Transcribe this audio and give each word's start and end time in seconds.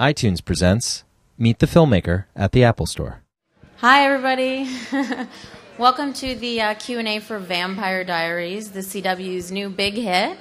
iTunes 0.00 0.44
presents 0.44 1.04
Meet 1.38 1.60
the 1.60 1.66
Filmmaker 1.66 2.24
at 2.34 2.50
the 2.50 2.64
Apple 2.64 2.84
Store. 2.84 3.22
Hi, 3.76 4.04
everybody. 4.04 4.68
Welcome 5.78 6.12
to 6.14 6.34
the 6.34 6.60
uh, 6.60 6.74
Q&A 6.74 7.20
for 7.20 7.38
Vampire 7.38 8.02
Diaries, 8.02 8.72
the 8.72 8.80
CW's 8.80 9.52
new 9.52 9.70
big 9.70 9.94
hit. 9.94 10.36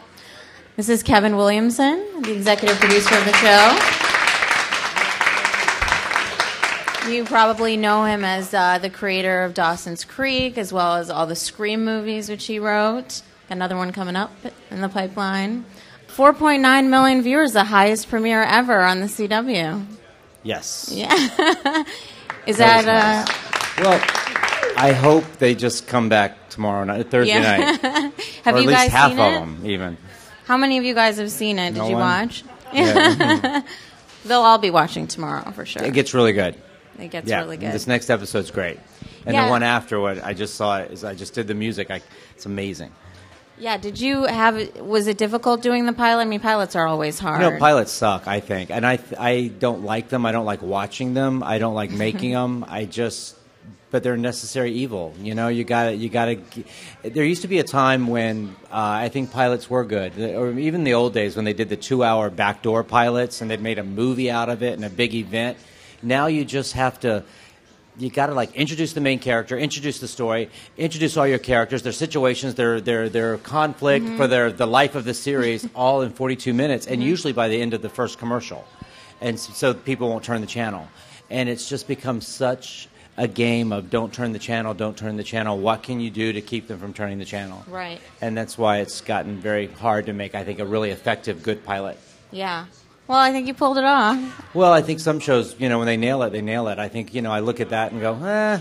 This 0.75 0.89
is 0.89 1.03
Kevin 1.03 1.35
Williamson, 1.35 2.23
the 2.23 2.33
executive 2.33 2.79
producer 2.79 3.15
of 3.15 3.25
the 3.25 3.33
show. 7.05 7.11
You 7.11 7.23
probably 7.23 7.77
know 7.77 8.05
him 8.05 8.23
as 8.23 8.55
uh, 8.55 8.79
the 8.79 8.89
creator 8.89 9.43
of 9.43 9.53
Dawson's 9.53 10.03
Creek, 10.03 10.57
as 10.57 10.73
well 10.73 10.95
as 10.95 11.11
all 11.11 11.27
the 11.27 11.35
Scream 11.35 11.85
movies, 11.85 12.27
which 12.27 12.47
he 12.47 12.57
wrote. 12.57 13.21
Another 13.51 13.77
one 13.77 13.91
coming 13.91 14.15
up 14.15 14.31
in 14.71 14.81
the 14.81 14.89
pipeline. 14.89 15.65
4.9 16.15 16.89
million 16.89 17.21
viewers, 17.21 17.53
the 17.53 17.63
highest 17.63 18.09
premiere 18.09 18.43
ever 18.43 18.81
on 18.81 18.99
the 18.99 19.07
CW. 19.07 19.85
Yes. 20.43 20.91
Yeah. 20.93 21.11
is 22.45 22.57
That 22.57 22.85
that, 22.85 23.27
was 23.77 23.79
uh, 23.79 23.83
Well, 23.83 24.73
I 24.77 24.91
hope 24.91 25.23
they 25.39 25.55
just 25.55 25.87
come 25.87 26.09
back 26.09 26.49
tomorrow 26.49 26.83
night, 26.83 27.09
Thursday 27.09 27.33
Yeah. 27.33 27.57
night, 27.57 27.81
have 28.43 28.55
or 28.55 28.59
you 28.61 28.69
at 28.69 28.69
least 28.69 28.69
guys 28.71 28.91
half 28.91 29.11
seen 29.11 29.19
of 29.19 29.33
it? 29.33 29.39
them, 29.39 29.61
even. 29.65 29.97
How 30.45 30.57
many 30.57 30.77
of 30.77 30.83
you 30.83 30.93
guys 30.93 31.17
have 31.17 31.31
seen 31.31 31.57
it? 31.57 31.71
Did 31.71 31.77
No 31.79 31.87
you 31.87 31.93
one. 31.95 32.01
watch? 32.01 32.43
Yeah. 32.73 33.61
They'll 34.25 34.41
all 34.41 34.57
be 34.57 34.69
watching 34.71 35.07
tomorrow 35.07 35.49
for 35.51 35.65
sure. 35.65 35.83
it 35.83 35.93
gets 35.93 36.13
really 36.13 36.33
good. 36.33 36.55
It 36.99 37.09
gets 37.09 37.27
yeah, 37.27 37.39
really 37.39 37.57
good. 37.57 37.71
this 37.73 37.87
next 37.87 38.09
episode's 38.11 38.51
great, 38.51 38.79
and 39.25 39.33
Yeah. 39.33 39.45
the 39.45 39.51
one 39.51 39.63
after 39.63 39.99
what 39.99 40.23
I 40.23 40.33
just 40.33 40.55
saw 40.55 40.77
is 40.77 41.03
I 41.03 41.15
just 41.15 41.33
did 41.33 41.47
the 41.47 41.55
music. 41.55 41.89
I, 41.89 42.01
it's 42.35 42.45
amazing. 42.45 42.91
Yeah. 43.57 43.77
Did 43.77 43.99
you 43.99 44.23
have? 44.23 44.79
Was 44.79 45.07
it 45.07 45.17
difficult 45.17 45.61
doing 45.61 45.85
the 45.85 45.93
pilot? 45.93 46.21
I 46.21 46.25
mean, 46.25 46.39
pilots 46.39 46.75
are 46.75 46.87
always 46.87 47.19
hard. 47.19 47.41
Know, 47.41 47.57
pilots 47.57 47.91
suck. 47.91 48.27
I 48.27 48.39
think, 48.39 48.69
and 48.69 48.85
I 48.85 48.99
I 49.19 49.51
don't 49.59 49.83
like 49.83 50.09
them. 50.09 50.25
I 50.25 50.31
don't 50.31 50.45
like 50.45 50.61
watching 50.61 51.13
them. 51.13 51.43
I 51.43 51.59
don't 51.59 51.75
like 51.75 51.91
making 51.91 52.31
them. 52.39 52.65
I 52.67 52.85
just, 52.85 53.35
but 53.91 54.03
they're 54.03 54.17
necessary 54.17 54.71
evil. 54.71 55.13
You 55.19 55.35
know, 55.35 55.47
you 55.49 55.63
got 55.63 55.85
to 55.85 55.95
you 55.95 56.09
got 56.09 56.25
to. 56.25 56.63
There 57.03 57.23
used 57.23 57.43
to 57.43 57.47
be 57.47 57.59
a 57.59 57.63
time 57.63 58.07
when 58.07 58.55
uh, 58.71 59.05
I 59.05 59.09
think 59.09 59.31
pilots 59.31 59.69
were 59.69 59.85
good, 59.85 60.17
or 60.17 60.57
even 60.57 60.83
the 60.83 60.93
old 60.93 61.13
days 61.13 61.35
when 61.35 61.45
they 61.45 61.53
did 61.53 61.69
the 61.69 61.77
two-hour 61.77 62.29
backdoor 62.29 62.83
pilots 62.83 63.41
and 63.41 63.51
they'd 63.51 63.61
made 63.61 63.79
a 63.79 63.83
movie 63.83 64.31
out 64.31 64.49
of 64.49 64.63
it 64.63 64.73
and 64.73 64.85
a 64.85 64.89
big 64.89 65.13
event. 65.13 65.57
Now 66.01 66.27
you 66.27 66.43
just 66.43 66.73
have 66.73 66.99
to 67.01 67.23
you 67.97 68.09
got 68.09 68.27
to 68.27 68.33
like 68.33 68.55
introduce 68.55 68.93
the 68.93 69.01
main 69.01 69.19
character, 69.19 69.57
introduce 69.57 69.99
the 69.99 70.07
story, 70.07 70.49
introduce 70.77 71.17
all 71.17 71.27
your 71.27 71.39
characters, 71.39 71.83
their 71.83 71.91
situations, 71.91 72.55
their 72.55 72.81
their 72.81 73.09
their 73.09 73.37
conflict 73.37 74.05
mm-hmm. 74.05 74.17
for 74.17 74.27
their 74.27 74.51
the 74.51 74.65
life 74.65 74.95
of 74.95 75.05
the 75.05 75.13
series, 75.13 75.67
all 75.75 76.01
in 76.01 76.11
42 76.11 76.53
minutes, 76.53 76.87
and 76.87 76.97
mm-hmm. 76.97 77.09
usually 77.09 77.33
by 77.33 77.47
the 77.47 77.61
end 77.61 77.73
of 77.73 77.81
the 77.81 77.89
first 77.89 78.17
commercial, 78.17 78.65
and 79.21 79.39
so 79.39 79.73
people 79.73 80.09
won't 80.09 80.23
turn 80.23 80.41
the 80.41 80.47
channel, 80.47 80.87
and 81.29 81.49
it's 81.49 81.69
just 81.69 81.87
become 81.87 82.21
such 82.21 82.87
a 83.17 83.27
game 83.27 83.71
of 83.71 83.89
don't 83.89 84.11
turn 84.11 84.31
the 84.31 84.39
channel, 84.39 84.73
don't 84.73 84.97
turn 84.97 85.17
the 85.17 85.23
channel. 85.23 85.59
What 85.59 85.83
can 85.83 85.99
you 85.99 86.09
do 86.09 86.33
to 86.33 86.41
keep 86.41 86.67
them 86.67 86.79
from 86.79 86.93
turning 86.93 87.19
the 87.19 87.25
channel? 87.25 87.63
Right. 87.67 88.01
And 88.21 88.35
that's 88.35 88.57
why 88.57 88.79
it's 88.79 89.01
gotten 89.01 89.39
very 89.39 89.67
hard 89.67 90.07
to 90.07 90.13
make, 90.13 90.33
I 90.33 90.43
think, 90.43 90.59
a 90.59 90.65
really 90.65 90.89
effective, 90.89 91.43
good 91.43 91.63
pilot. 91.63 91.99
Yeah. 92.31 92.65
Well, 93.07 93.17
I 93.17 93.31
think 93.31 93.47
you 93.47 93.53
pulled 93.53 93.77
it 93.77 93.83
off. 93.83 94.55
Well, 94.55 94.71
I 94.71 94.81
think 94.81 94.99
some 94.99 95.19
shows, 95.19 95.55
you 95.59 95.67
know, 95.69 95.77
when 95.77 95.87
they 95.87 95.97
nail 95.97 96.23
it, 96.23 96.29
they 96.31 96.41
nail 96.41 96.67
it. 96.69 96.79
I 96.79 96.87
think, 96.87 97.13
you 97.13 97.21
know, 97.21 97.31
I 97.31 97.39
look 97.41 97.59
at 97.59 97.69
that 97.69 97.91
and 97.91 97.99
go, 98.01 98.15
eh. 98.23 98.59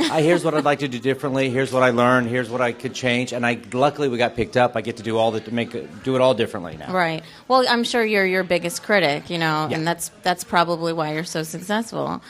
I, 0.00 0.22
here's 0.22 0.44
what 0.44 0.54
I'd 0.54 0.64
like 0.64 0.78
to 0.78 0.88
do 0.88 1.00
differently. 1.00 1.50
Here's 1.50 1.72
what 1.72 1.82
I 1.82 1.90
learned. 1.90 2.28
Here's 2.28 2.48
what 2.48 2.60
I 2.60 2.70
could 2.70 2.94
change. 2.94 3.32
And 3.32 3.44
I 3.44 3.58
luckily 3.72 4.08
we 4.08 4.16
got 4.16 4.36
picked 4.36 4.56
up. 4.56 4.76
I 4.76 4.80
get 4.80 4.96
to 4.98 5.02
do 5.02 5.18
all 5.18 5.32
the 5.32 5.40
to 5.40 5.52
make 5.52 5.72
do 6.04 6.14
it 6.14 6.20
all 6.20 6.34
differently 6.34 6.76
now. 6.76 6.92
Right. 6.92 7.24
Well, 7.48 7.64
I'm 7.68 7.82
sure 7.82 8.04
you're 8.04 8.24
your 8.24 8.44
biggest 8.44 8.84
critic, 8.84 9.28
you 9.28 9.38
know, 9.38 9.66
Yeah. 9.68 9.76
and 9.78 9.86
that's 9.86 10.10
that's 10.22 10.44
probably 10.44 10.92
why 10.92 11.14
you're 11.14 11.24
so 11.24 11.42
successful. 11.42 12.22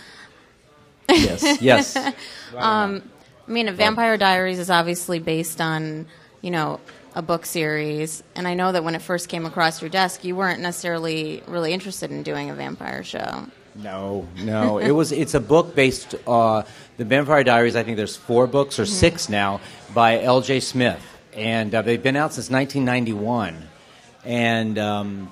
Yes. 1.10 1.60
Yes. 1.60 1.96
I 2.58 3.00
mean, 3.46 3.70
Vampire 3.74 4.16
Diaries 4.16 4.58
is 4.58 4.70
obviously 4.70 5.18
based 5.18 5.60
on, 5.60 6.06
you 6.40 6.50
know, 6.50 6.80
a 7.14 7.22
book 7.22 7.46
series, 7.46 8.22
and 8.34 8.46
I 8.46 8.54
know 8.54 8.72
that 8.72 8.84
when 8.84 8.94
it 8.94 9.02
first 9.02 9.28
came 9.28 9.46
across 9.46 9.80
your 9.80 9.90
desk, 9.90 10.24
you 10.24 10.36
weren't 10.36 10.60
necessarily 10.60 11.42
really 11.46 11.72
interested 11.72 12.10
in 12.10 12.22
doing 12.22 12.50
a 12.50 12.54
vampire 12.54 13.02
show. 13.02 13.46
No, 13.74 14.26
no. 14.38 14.78
It 14.78 14.90
was. 14.90 15.12
It's 15.12 15.34
a 15.34 15.40
book 15.40 15.74
based. 15.74 16.14
Uh, 16.26 16.62
the 16.96 17.04
Vampire 17.04 17.44
Diaries. 17.44 17.76
I 17.76 17.84
think 17.84 17.96
there's 17.96 18.16
four 18.16 18.46
books 18.46 18.78
or 18.78 18.86
six 18.86 19.28
now 19.28 19.60
by 19.94 20.20
L.J. 20.20 20.60
Smith, 20.60 21.00
and 21.32 21.74
uh, 21.74 21.82
they've 21.82 22.02
been 22.02 22.16
out 22.16 22.32
since 22.32 22.50
1991. 22.50 23.68
And 24.24 24.78
um, 24.78 25.30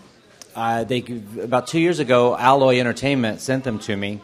uh, 0.55 0.85
they 0.85 1.05
about 1.43 1.67
two 1.67 1.81
years 1.81 1.99
ago, 1.99 2.37
Alloy 2.37 2.79
Entertainment 2.79 3.41
sent 3.41 3.65
them 3.65 3.79
to 3.81 3.97
me 3.97 4.21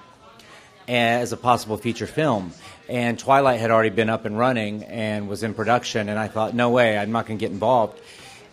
as 0.88 1.32
a 1.32 1.36
possible 1.36 1.76
feature 1.76 2.06
film. 2.06 2.52
And 2.92 3.19
Twilight 3.19 3.58
had 3.58 3.70
already 3.70 3.88
been 3.88 4.10
up 4.10 4.26
and 4.26 4.38
running 4.38 4.84
and 4.84 5.26
was 5.26 5.42
in 5.42 5.54
production, 5.54 6.10
and 6.10 6.19
I 6.19 6.28
thought, 6.28 6.54
no 6.54 6.69
way, 6.69 6.98
I'm 6.98 7.10
not 7.10 7.26
going 7.26 7.38
to 7.38 7.41
get 7.42 7.50
involved. 7.50 7.98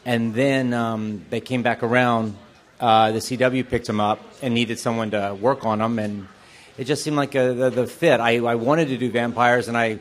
And 0.06 0.34
then 0.34 0.74
um, 0.74 1.26
they 1.30 1.42
came 1.42 1.62
back 1.62 1.84
around. 1.84 2.38
Uh, 2.80 3.12
the 3.12 3.20
CW 3.20 3.68
picked 3.68 3.86
them 3.88 4.00
up 4.00 4.22
and 4.42 4.54
needed 4.54 4.80
someone 4.80 5.12
to 5.12 5.38
work 5.42 5.66
on 5.66 5.80
them, 5.80 6.00
and 6.00 6.26
it 6.78 6.86
just 6.86 7.04
seemed 7.04 7.18
like 7.18 7.36
a, 7.36 7.54
the, 7.54 7.70
the 7.70 7.86
fit. 7.86 8.22
I, 8.22 8.38
I 8.38 8.56
wanted 8.56 8.88
to 8.88 8.98
do 8.98 9.12
vampires, 9.12 9.68
and 9.68 9.78
I 9.78 10.00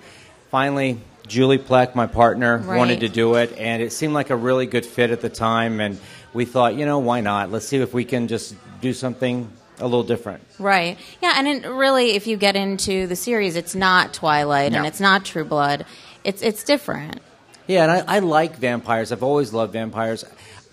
finally, 0.53 1.01
Julie 1.27 1.59
Plec, 1.59 1.97
my 1.97 2.07
partner, 2.07 2.59
Right. 2.59 2.79
wanted 2.79 3.01
to 3.01 3.09
do 3.09 3.35
it, 3.35 3.59
and 3.59 3.83
it 3.83 3.91
seemed 3.93 4.15
like 4.15 4.31
a 4.31 4.37
really 4.37 4.67
good 4.67 4.87
fit 4.87 5.11
at 5.11 5.21
the 5.21 5.29
time. 5.31 5.81
And 5.81 5.99
we 6.33 6.45
thought, 6.45 6.77
you 6.77 6.87
know, 6.87 7.01
why 7.01 7.23
not? 7.23 7.51
Let's 7.51 7.67
see 7.67 7.79
if 7.79 7.93
we 7.93 8.05
can 8.05 8.29
just 8.29 8.55
do 8.81 8.93
something 8.93 9.51
a 9.81 9.85
little 9.85 10.03
different. 10.03 10.43
Right. 10.59 10.99
Yeah, 11.23 11.35
and 11.37 11.49
it 11.49 11.69
really, 11.69 12.11
if 12.13 12.27
you 12.27 12.37
get 12.37 12.57
into 12.57 13.07
the 13.07 13.17
series, 13.17 13.57
it's 13.57 13.75
not 13.75 14.13
Twilight 14.13 14.75
and 14.75 14.87
it's 14.87 15.01
not 15.01 15.25
True 15.25 15.45
Blood. 15.45 15.85
It's 16.25 16.43
it's 16.43 16.65
different. 16.65 17.21
Yeah, 17.67 17.83
and 17.85 17.93
I, 17.93 18.17
I 18.17 18.19
like 18.21 18.57
vampires. 18.57 19.13
I've 19.13 19.23
always 19.23 19.53
loved 19.53 19.73
vampires. 19.75 20.25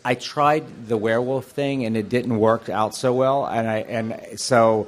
I 0.03 0.15
tried 0.15 0.87
the 0.87 0.97
werewolf 0.97 1.45
thing, 1.45 1.85
and 1.85 1.97
it 1.97 2.09
didn't 2.09 2.37
work 2.37 2.69
out 2.69 2.95
so 2.95 3.13
well. 3.13 3.45
And 3.45 3.67
I 3.67 3.77
and 3.79 4.39
so 4.39 4.87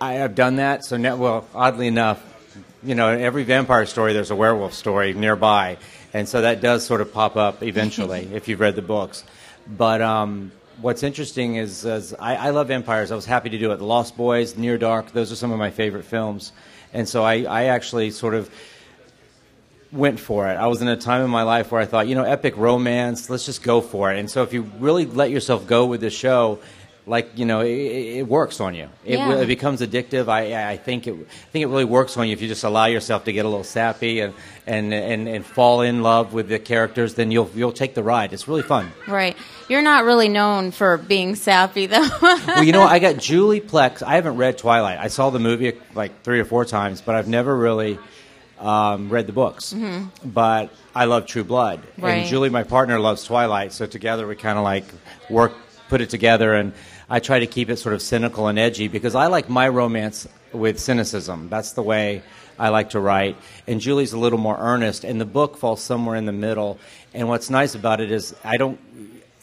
I 0.00 0.14
have 0.14 0.34
done 0.34 0.56
that. 0.56 0.84
So 0.84 0.96
now, 0.96 1.16
well, 1.16 1.46
oddly 1.54 1.86
enough, 1.86 2.22
you 2.82 2.94
know, 2.94 3.12
in 3.12 3.20
every 3.20 3.44
vampire 3.44 3.86
story, 3.86 4.12
there's 4.12 4.30
a 4.30 4.36
werewolf 4.36 4.74
story 4.74 5.14
nearby, 5.14 5.78
and 6.12 6.28
so 6.28 6.42
that 6.42 6.60
does 6.60 6.84
sort 6.84 7.00
of 7.00 7.12
pop 7.12 7.36
up 7.36 7.62
eventually 7.62 8.28
if 8.34 8.48
you've 8.48 8.60
read 8.60 8.76
the 8.76 8.82
books. 8.82 9.24
But 9.66 10.00
um, 10.00 10.52
what's 10.80 11.02
interesting 11.02 11.56
is, 11.56 11.84
is 11.84 12.14
I, 12.14 12.36
I 12.36 12.50
love 12.50 12.68
vampires. 12.68 13.10
I 13.10 13.14
was 13.14 13.26
happy 13.26 13.50
to 13.50 13.58
do 13.58 13.72
it. 13.72 13.76
The 13.76 13.84
Lost 13.84 14.16
Boys, 14.16 14.56
Near 14.56 14.78
Dark, 14.78 15.12
those 15.12 15.32
are 15.32 15.36
some 15.36 15.52
of 15.52 15.58
my 15.58 15.70
favorite 15.70 16.04
films, 16.04 16.52
and 16.92 17.08
so 17.08 17.22
I, 17.24 17.42
I 17.42 17.64
actually 17.64 18.10
sort 18.10 18.34
of 18.34 18.50
went 19.90 20.20
for 20.20 20.46
it. 20.48 20.54
I 20.54 20.66
was 20.66 20.82
in 20.82 20.88
a 20.88 20.96
time 20.96 21.24
in 21.24 21.30
my 21.30 21.42
life 21.42 21.72
where 21.72 21.80
I 21.80 21.86
thought, 21.86 22.08
you 22.08 22.14
know, 22.14 22.24
epic 22.24 22.56
romance, 22.56 23.30
let's 23.30 23.46
just 23.46 23.62
go 23.62 23.80
for 23.80 24.12
it. 24.12 24.18
And 24.18 24.30
so 24.30 24.42
if 24.42 24.52
you 24.52 24.62
really 24.78 25.06
let 25.06 25.30
yourself 25.30 25.66
go 25.66 25.86
with 25.86 26.02
the 26.02 26.10
show, 26.10 26.58
like 27.08 27.36
you 27.36 27.44
know, 27.44 27.60
it, 27.60 27.70
it 28.18 28.28
works 28.28 28.60
on 28.60 28.74
you. 28.74 28.88
It, 29.04 29.18
Yeah. 29.18 29.34
it 29.38 29.46
becomes 29.46 29.80
addictive. 29.80 30.28
I, 30.28 30.70
I 30.70 30.76
think 30.76 31.06
it, 31.06 31.14
I 31.14 31.24
think 31.50 31.62
it 31.64 31.66
really 31.66 31.84
works 31.84 32.16
on 32.16 32.26
you 32.28 32.32
if 32.34 32.40
you 32.42 32.48
just 32.48 32.64
allow 32.64 32.84
yourself 32.86 33.24
to 33.24 33.32
get 33.32 33.44
a 33.44 33.48
little 33.48 33.64
sappy 33.64 34.20
and, 34.20 34.34
and, 34.66 34.92
and, 34.92 35.26
and 35.28 35.44
fall 35.44 35.80
in 35.80 36.02
love 36.02 36.32
with 36.34 36.48
the 36.48 36.58
characters. 36.58 37.14
Then 37.14 37.30
you'll 37.30 37.50
you'll 37.54 37.72
take 37.72 37.94
the 37.94 38.02
ride. 38.02 38.32
It's 38.32 38.46
really 38.46 38.62
fun. 38.62 38.92
Right. 39.06 39.36
You're 39.68 39.82
not 39.82 40.04
really 40.04 40.28
known 40.28 40.70
for 40.70 40.96
being 40.98 41.34
sappy, 41.34 41.86
though. 41.86 42.08
well, 42.22 42.62
you 42.62 42.72
know, 42.72 42.82
I 42.82 42.98
got 43.00 43.16
Julie 43.18 43.60
Plex. 43.60 44.02
I 44.02 44.14
haven't 44.14 44.36
read 44.36 44.56
Twilight. 44.58 44.98
I 44.98 45.08
saw 45.08 45.30
the 45.30 45.38
movie 45.40 45.72
like 45.94 46.22
three 46.22 46.40
or 46.40 46.44
four 46.44 46.64
times, 46.64 47.00
but 47.00 47.14
I've 47.14 47.28
never 47.28 47.56
really 47.56 47.98
um, 48.58 49.08
read 49.10 49.26
the 49.26 49.32
books. 49.32 49.74
But 50.24 50.70
I 50.94 51.04
love 51.04 51.26
True 51.26 51.44
Blood, 51.44 51.80
Right. 51.98 52.18
and 52.18 52.28
Julie, 52.28 52.48
my 52.50 52.64
partner, 52.64 52.98
loves 52.98 53.24
Twilight. 53.24 53.72
So 53.72 53.86
together 53.86 54.26
we 54.26 54.36
kind 54.36 54.58
of 54.58 54.64
like 54.64 54.84
work, 55.30 55.52
put 55.88 56.00
it 56.00 56.10
together, 56.10 56.54
and 56.54 56.72
I 57.10 57.20
try 57.20 57.38
to 57.38 57.46
keep 57.46 57.70
it 57.70 57.78
sort 57.78 57.94
of 57.94 58.02
cynical 58.02 58.48
and 58.48 58.58
edgy 58.58 58.88
because 58.88 59.14
I 59.14 59.26
like 59.28 59.48
my 59.48 59.68
romance 59.68 60.28
with 60.52 60.78
cynicism. 60.78 61.48
That's 61.48 61.72
the 61.72 61.82
way. 61.82 62.22
I 62.58 62.70
like 62.70 62.90
to 62.90 63.00
write, 63.00 63.36
and 63.68 63.80
Julie's 63.80 64.12
a 64.12 64.18
little 64.18 64.38
more 64.38 64.56
earnest, 64.58 65.04
and 65.04 65.20
the 65.20 65.24
book 65.24 65.56
falls 65.56 65.80
somewhere 65.80 66.16
in 66.16 66.26
the 66.26 66.32
middle. 66.32 66.78
And 67.14 67.28
what's 67.28 67.50
nice 67.50 67.76
about 67.76 68.00
it 68.00 68.10
is 68.10 68.34
I 68.44 68.56
don't 68.56 68.80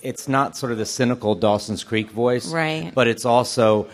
it's 0.01 0.27
not 0.27 0.55
sort 0.57 0.71
of 0.71 0.77
the 0.77 0.85
cynical 0.85 1.33
Dawson's 1.33 1.83
Creek 1.83 2.11
voice, 2.11 2.51
Right. 2.51 2.91
But 2.93 3.07
it's 3.07 3.23
also 3.25 3.87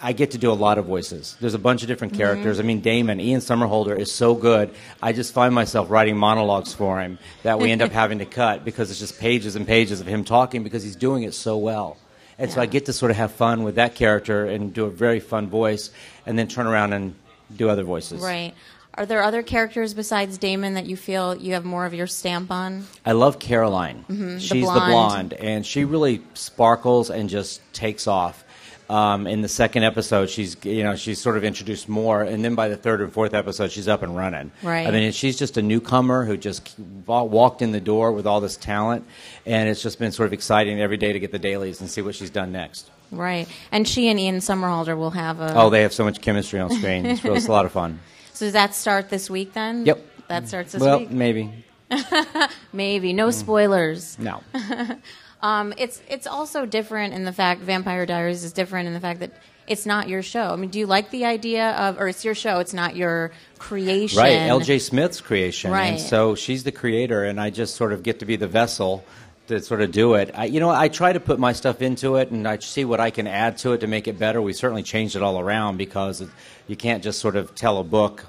I 0.00 0.12
get 0.12 0.32
to 0.32 0.38
do 0.38 0.50
a 0.52 0.54
lot 0.54 0.78
of 0.78 0.84
voices. 0.84 1.36
There's 1.40 1.54
a 1.54 1.58
bunch 1.58 1.82
of 1.82 1.88
different 1.88 2.12
Mm-hmm. 2.12 2.22
characters. 2.22 2.60
I 2.60 2.62
mean, 2.64 2.80
Damon, 2.80 3.20
Ian 3.20 3.40
Somerhalder 3.40 3.98
is 3.98 4.12
so 4.12 4.34
good. 4.34 4.70
I 5.02 5.12
just 5.12 5.32
find 5.32 5.54
myself 5.54 5.88
writing 5.90 6.16
monologues 6.16 6.74
for 6.74 7.00
him 7.00 7.18
that 7.44 7.58
we 7.58 7.70
end 7.70 7.82
up 7.82 7.92
having 8.02 8.18
to 8.18 8.26
cut 8.26 8.64
because 8.64 8.90
it's 8.90 9.00
just 9.00 9.18
pages 9.18 9.56
and 9.56 9.66
pages 9.66 10.00
of 10.00 10.06
him 10.06 10.24
talking 10.24 10.62
because 10.64 10.82
he's 10.82 10.96
doing 10.96 11.22
it 11.22 11.34
so 11.34 11.56
well. 11.56 11.96
And 12.38 12.50
so 12.50 12.60
I 12.60 12.66
get 12.66 12.86
to 12.86 12.92
sort 12.92 13.10
of 13.10 13.16
have 13.16 13.32
fun 13.32 13.64
with 13.64 13.74
that 13.74 13.96
character 13.96 14.46
and 14.46 14.72
do 14.72 14.84
a 14.84 14.90
very 14.90 15.20
fun 15.20 15.48
voice, 15.48 15.90
and 16.24 16.38
then 16.38 16.46
turn 16.46 16.66
around 16.66 16.92
and 16.92 17.14
do 17.54 17.68
other 17.68 17.84
voices. 17.84 18.20
right. 18.22 18.54
Are 18.94 19.06
there 19.06 19.22
other 19.22 19.44
characters 19.44 19.94
besides 19.94 20.38
Damon 20.38 20.74
that 20.74 20.86
you 20.86 20.96
feel 20.96 21.36
you 21.36 21.52
have 21.54 21.64
more 21.64 21.86
of 21.86 21.94
your 21.94 22.08
stamp 22.08 22.50
on? 22.50 22.84
I 23.06 23.12
love 23.12 23.38
Caroline. 23.38 24.04
Mm-hmm. 24.08 24.38
She's 24.38 24.50
the 24.66 24.72
blonde. 24.72 24.90
blonde, 24.90 25.32
and 25.34 25.64
she 25.64 25.84
really 25.84 26.20
sparkles 26.34 27.08
and 27.08 27.28
just 27.28 27.60
takes 27.72 28.08
off. 28.08 28.42
Um, 28.88 29.26
in 29.26 29.42
the 29.42 29.48
second 29.48 29.84
episode, 29.84 30.30
she's 30.30 30.56
you 30.64 30.82
know 30.82 30.96
she's 30.96 31.20
sort 31.20 31.36
of 31.36 31.44
introduced 31.44 31.88
more, 31.88 32.22
and 32.22 32.42
then 32.44 32.54
by 32.54 32.68
the 32.68 32.76
third 32.76 33.02
and 33.02 33.12
fourth 33.12 33.34
episode, 33.34 33.70
she's 33.70 33.86
up 33.86 34.02
and 34.02 34.16
running. 34.16 34.50
Right. 34.62 34.86
I 34.86 34.90
mean, 34.90 35.12
she's 35.12 35.38
just 35.38 35.58
a 35.58 35.62
newcomer 35.62 36.24
who 36.24 36.36
just 36.36 36.74
walked 37.06 37.60
in 37.60 37.72
the 37.72 37.80
door 37.80 38.12
with 38.12 38.26
all 38.26 38.40
this 38.40 38.56
talent, 38.56 39.04
and 39.44 39.68
it's 39.68 39.82
just 39.82 39.98
been 39.98 40.12
sort 40.12 40.26
of 40.26 40.32
exciting 40.32 40.80
every 40.80 40.96
day 40.96 41.12
to 41.12 41.18
get 41.20 41.32
the 41.32 41.38
dailies 41.38 41.80
and 41.80 41.90
see 41.90 42.00
what 42.00 42.14
she's 42.14 42.30
done 42.30 42.50
next. 42.50 42.90
Right. 43.10 43.48
And 43.72 43.86
she 43.86 44.08
and 44.08 44.18
Ian 44.18 44.38
Somerhalder 44.38 44.96
will 44.96 45.10
have 45.10 45.40
a. 45.40 45.54
Oh, 45.54 45.70
they 45.70 45.82
have 45.82 45.92
so 45.92 46.04
much 46.04 46.20
chemistry 46.20 46.60
on 46.60 46.70
screen. 46.70 47.04
It's, 47.06 47.24
really, 47.24 47.36
it's 47.36 47.48
a 47.48 47.52
lot 47.52 47.66
of 47.66 47.72
fun. 47.72 48.00
So 48.34 48.46
does 48.46 48.52
that 48.52 48.72
start 48.72 49.08
this 49.08 49.28
week 49.28 49.52
then? 49.52 49.84
Yep. 49.84 50.06
That 50.28 50.46
starts 50.46 50.70
this 50.70 50.80
well, 50.80 51.00
week? 51.00 51.10
maybe 51.10 51.52
Maybe. 52.72 53.12
No 53.12 53.30
spoilers. 53.30 54.18
no. 54.18 54.42
Um, 55.42 55.72
it's 55.76 56.00
it's 56.08 56.26
also 56.26 56.66
different 56.66 57.14
in 57.14 57.24
the 57.24 57.32
fact 57.32 57.60
Vampire 57.60 58.06
Diaries 58.06 58.44
is 58.44 58.52
different 58.52 58.88
in 58.88 58.94
the 58.94 59.00
fact 59.00 59.20
that 59.20 59.32
it's 59.68 59.84
not 59.86 60.08
your 60.08 60.22
show. 60.22 60.44
I 60.52 60.56
mean, 60.56 60.70
do 60.70 60.78
you 60.78 60.86
like 60.86 61.10
the 61.10 61.26
idea 61.26 61.72
of, 61.72 62.00
or 62.00 62.08
it's 62.08 62.24
your 62.24 62.34
show? 62.34 62.58
It's 62.58 62.72
not 62.72 62.96
your 62.96 63.30
creation, 63.58 64.18
Right, 64.18 64.32
L.J. 64.32 64.78
Smith's 64.78 65.20
creation, 65.20 65.70
Right. 65.70 65.88
and 65.92 66.00
so 66.00 66.34
she's 66.34 66.64
the 66.64 66.72
creator, 66.72 67.24
and 67.24 67.38
I 67.38 67.50
just 67.50 67.76
sort 67.76 67.92
of 67.92 68.02
get 68.02 68.20
to 68.20 68.24
be 68.24 68.36
the 68.36 68.48
vessel 68.48 69.04
to 69.48 69.60
sort 69.60 69.82
of 69.82 69.92
do 69.92 70.14
it. 70.14 70.30
I, 70.34 70.46
you 70.46 70.58
know, 70.58 70.70
I 70.70 70.88
try 70.88 71.12
to 71.12 71.20
put 71.20 71.38
my 71.38 71.52
stuff 71.52 71.82
into 71.82 72.16
it, 72.16 72.30
and 72.30 72.48
I 72.48 72.58
see 72.58 72.86
what 72.86 72.98
I 72.98 73.10
can 73.10 73.26
add 73.26 73.58
to 73.58 73.74
it 73.74 73.78
to 73.80 73.86
make 73.86 74.08
it 74.08 74.18
better. 74.18 74.40
We 74.40 74.54
certainly 74.54 74.82
changed 74.82 75.16
it 75.16 75.22
all 75.22 75.38
around 75.38 75.76
because 75.76 76.26
you 76.66 76.76
can't 76.76 77.02
just 77.04 77.20
sort 77.20 77.36
of 77.36 77.54
tell 77.54 77.78
a 77.78 77.84
book 77.84 78.24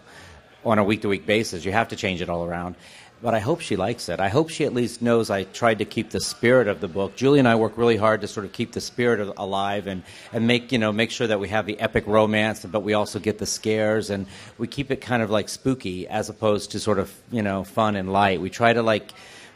on 0.66 0.78
a 0.78 0.84
week 0.84 1.04
to 1.04 1.08
week 1.08 1.26
basis. 1.26 1.64
You 1.64 1.72
have 1.72 1.88
to 1.90 1.96
change 1.96 2.22
it 2.22 2.30
all 2.30 2.44
around. 2.46 2.76
But 3.22 3.36
I 3.36 3.40
hope 3.40 3.60
she 3.60 3.76
likes 3.76 4.08
it. 4.08 4.22
I 4.22 4.30
hope 4.30 4.50
she 4.50 4.64
at 4.64 4.74
least 4.74 5.02
knows 5.02 5.30
I 5.30 5.44
tried 5.44 5.80
to 5.80 5.86
keep 5.86 6.12
the 6.12 6.22
spirit 6.22 6.70
of 6.70 6.80
the 6.80 6.88
book. 6.88 7.18
Julie 7.18 7.40
and 7.40 7.48
I 7.50 7.56
work 7.56 7.78
really 7.78 7.98
hard 7.98 8.22
to 8.22 8.28
sort 8.28 8.46
of 8.46 8.54
keep 8.54 8.72
the 8.72 8.80
spirit 8.80 9.20
of, 9.20 9.34
alive 9.36 9.88
and, 9.88 10.04
and 10.32 10.48
make 10.48 10.72
you 10.72 10.78
know 10.78 10.94
make 10.94 11.12
sure 11.12 11.28
that 11.28 11.40
we 11.40 11.50
have 11.50 11.66
the 11.66 11.78
epic 11.80 12.08
romance, 12.08 12.64
but 12.66 12.82
we 12.82 12.94
also 12.94 13.20
get 13.20 13.38
the 13.38 13.46
scares 13.46 14.10
and 14.10 14.26
we 14.58 14.68
keep 14.68 14.90
it 14.90 15.02
kind 15.02 15.22
of 15.22 15.30
like 15.30 15.50
spooky 15.50 16.08
as 16.08 16.30
opposed 16.30 16.72
to 16.72 16.80
sort 16.80 16.98
of 16.98 17.14
you 17.30 17.42
know 17.42 17.66
fun 17.66 17.98
and 17.98 18.14
light. 18.14 18.40
We 18.40 18.50
try 18.50 18.72
to 18.72 18.82
like 18.82 19.12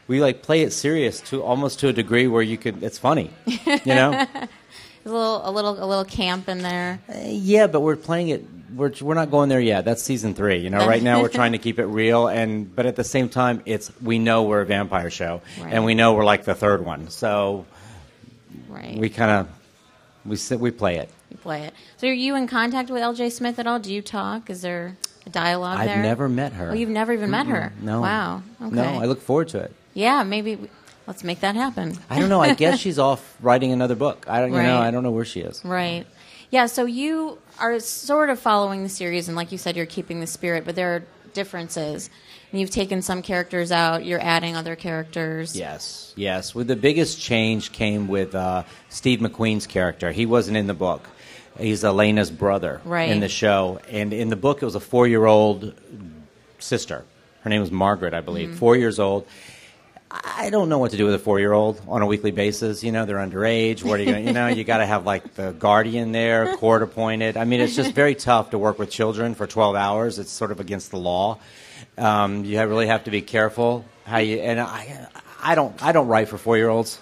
we 0.08 0.20
like 0.20 0.42
play 0.42 0.60
it 0.60 0.72
serious 0.72 1.22
to 1.30 1.42
almost 1.42 1.80
to 1.80 1.88
a 1.88 1.92
degree 1.92 2.26
where 2.26 2.42
you 2.42 2.58
could 2.58 2.82
it's 2.82 2.98
funny, 2.98 3.30
you 3.46 3.94
know. 3.94 4.26
A 5.06 5.10
little, 5.10 5.46
a 5.46 5.50
little, 5.50 5.84
a 5.84 5.84
little 5.84 6.04
camp 6.06 6.48
in 6.48 6.62
there. 6.62 6.98
Uh, 7.10 7.18
yeah, 7.26 7.66
but 7.66 7.80
we're 7.80 7.94
playing 7.94 8.28
it. 8.28 8.42
We're 8.74 8.92
we're 9.00 9.14
not 9.14 9.30
going 9.30 9.48
there 9.48 9.60
yet. 9.60 9.84
That's 9.84 10.02
season 10.02 10.34
three. 10.34 10.58
You 10.58 10.70
know, 10.70 10.86
right 10.86 11.02
now 11.02 11.20
we're 11.22 11.28
trying 11.40 11.52
to 11.52 11.58
keep 11.58 11.78
it 11.78 11.86
real, 11.86 12.28
and 12.28 12.74
but 12.74 12.86
at 12.86 12.96
the 12.96 13.04
same 13.04 13.28
time, 13.28 13.62
it's 13.66 13.92
we 14.02 14.18
know 14.18 14.44
we're 14.44 14.62
a 14.62 14.66
vampire 14.66 15.10
show, 15.10 15.42
Right. 15.60 15.72
and 15.72 15.84
we 15.84 15.94
know 15.94 16.14
we're 16.14 16.24
like 16.24 16.44
the 16.44 16.54
third 16.54 16.84
one. 16.84 17.08
So 17.10 17.66
Right. 18.68 18.96
we 18.98 19.08
kind 19.10 19.30
of 19.30 19.48
we 20.24 20.36
sit 20.36 20.58
we 20.60 20.70
play 20.70 20.96
it. 20.96 21.10
You 21.30 21.36
play 21.38 21.62
it. 21.64 21.74
So 21.98 22.08
are 22.08 22.12
you 22.12 22.34
in 22.36 22.46
contact 22.46 22.90
with 22.90 23.02
L.J. 23.02 23.30
Smith 23.30 23.58
at 23.58 23.66
all? 23.66 23.78
Do 23.78 23.92
you 23.92 24.02
talk? 24.02 24.50
Is 24.50 24.62
there 24.62 24.96
a 25.26 25.30
dialogue 25.30 25.78
there? 25.78 25.82
I've 25.88 25.94
there? 25.96 26.02
never 26.02 26.28
met 26.28 26.52
her. 26.54 26.70
Oh, 26.70 26.74
you've 26.74 26.88
never 26.90 27.12
even 27.12 27.30
met 27.30 27.46
her? 27.46 27.72
No. 27.80 28.00
Wow. 28.00 28.42
Okay. 28.62 28.74
No, 28.74 28.84
I 28.84 29.06
look 29.06 29.20
forward 29.20 29.48
to 29.48 29.58
it. 29.58 29.72
Yeah, 29.94 30.22
maybe 30.22 30.56
we- 30.56 30.68
let's 31.06 31.22
make 31.24 31.40
that 31.40 31.54
happen. 31.54 31.96
I 32.10 32.18
don't 32.18 32.28
know. 32.28 32.40
I 32.40 32.54
guess 32.54 32.78
she's 32.84 32.98
off 32.98 33.36
writing 33.40 33.72
another 33.72 33.94
book. 33.94 34.26
I 34.28 34.40
don't. 34.40 34.52
You 34.52 34.62
know, 34.62 34.78
I 34.78 34.90
don't 34.90 35.02
know 35.02 35.10
where 35.12 35.24
she 35.24 35.40
is. 35.40 35.64
Right. 35.64 36.06
Yeah, 36.54 36.66
so 36.66 36.84
you 36.84 37.38
are 37.58 37.80
sort 37.80 38.30
of 38.30 38.38
following 38.38 38.84
the 38.84 38.88
series, 38.88 39.26
and 39.26 39.36
like 39.36 39.50
you 39.50 39.58
said, 39.58 39.74
you're 39.76 39.86
keeping 39.86 40.20
the 40.20 40.28
spirit, 40.28 40.64
but 40.64 40.76
there 40.76 40.94
are 40.94 41.02
differences. 41.32 42.08
And 42.52 42.60
you've 42.60 42.70
taken 42.70 43.02
some 43.02 43.22
characters 43.22 43.72
out, 43.72 44.04
you're 44.04 44.20
adding 44.22 44.54
other 44.54 44.76
characters. 44.76 45.56
Yes, 45.56 46.12
yes. 46.14 46.54
With 46.54 46.68
the 46.68 46.76
biggest 46.76 47.20
change 47.20 47.72
came 47.72 48.06
with 48.06 48.36
uh, 48.36 48.62
Steve 48.88 49.18
McQueen's 49.18 49.66
character. 49.66 50.12
He 50.12 50.26
wasn't 50.26 50.56
in 50.56 50.68
the 50.68 50.74
book. 50.74 51.08
He's 51.58 51.82
Elena's 51.82 52.30
brother 52.30 52.80
Right. 52.84 53.10
in 53.10 53.18
the 53.18 53.28
show, 53.28 53.80
and 53.90 54.12
in 54.12 54.28
the 54.28 54.36
book 54.36 54.62
it 54.62 54.64
was 54.64 54.76
a 54.76 54.80
four-year-old 54.80 55.74
sister. 56.60 57.04
Her 57.40 57.50
name 57.50 57.62
was 57.62 57.72
Margaret, 57.72 58.14
I 58.14 58.20
believe. 58.20 58.50
Mm-hmm. 58.50 58.58
Four 58.58 58.76
years 58.76 59.00
old. 59.00 59.26
I 60.22 60.50
don't 60.50 60.68
know 60.68 60.78
what 60.78 60.92
to 60.92 60.96
do 60.96 61.06
with 61.06 61.14
a 61.14 61.18
four-year-old 61.18 61.82
on 61.88 62.02
a 62.02 62.06
weekly 62.06 62.30
basis. 62.30 62.84
You 62.84 62.92
know, 62.92 63.04
they're 63.04 63.16
underage. 63.16 63.82
What 63.82 63.98
are 63.98 64.02
you 64.02 64.12
going? 64.12 64.24
to 64.24 64.30
You 64.30 64.32
know, 64.32 64.46
you 64.46 64.62
got 64.62 64.78
to 64.78 64.86
have 64.86 65.04
like 65.04 65.34
the 65.34 65.50
guardian 65.52 66.12
there, 66.12 66.56
court 66.58 66.82
appointed. 66.82 67.36
I 67.36 67.44
mean, 67.44 67.60
it's 67.60 67.74
just 67.74 67.92
very 67.92 68.14
tough 68.14 68.50
to 68.50 68.58
work 68.58 68.78
with 68.78 68.90
children 68.90 69.34
for 69.34 69.46
12 69.46 69.74
hours. 69.74 70.18
It's 70.20 70.30
sort 70.30 70.52
of 70.52 70.60
against 70.60 70.92
the 70.92 70.98
law. 70.98 71.38
Um, 71.98 72.44
you 72.44 72.58
have, 72.58 72.68
really 72.68 72.86
have 72.86 73.04
to 73.04 73.10
be 73.10 73.22
careful 73.22 73.84
how 74.04 74.18
you. 74.18 74.36
And 74.36 74.60
I, 74.60 75.08
I 75.42 75.54
don't, 75.54 75.82
I 75.82 75.92
don't 75.92 76.06
write 76.06 76.28
for 76.28 76.38
four-year-olds. 76.38 76.98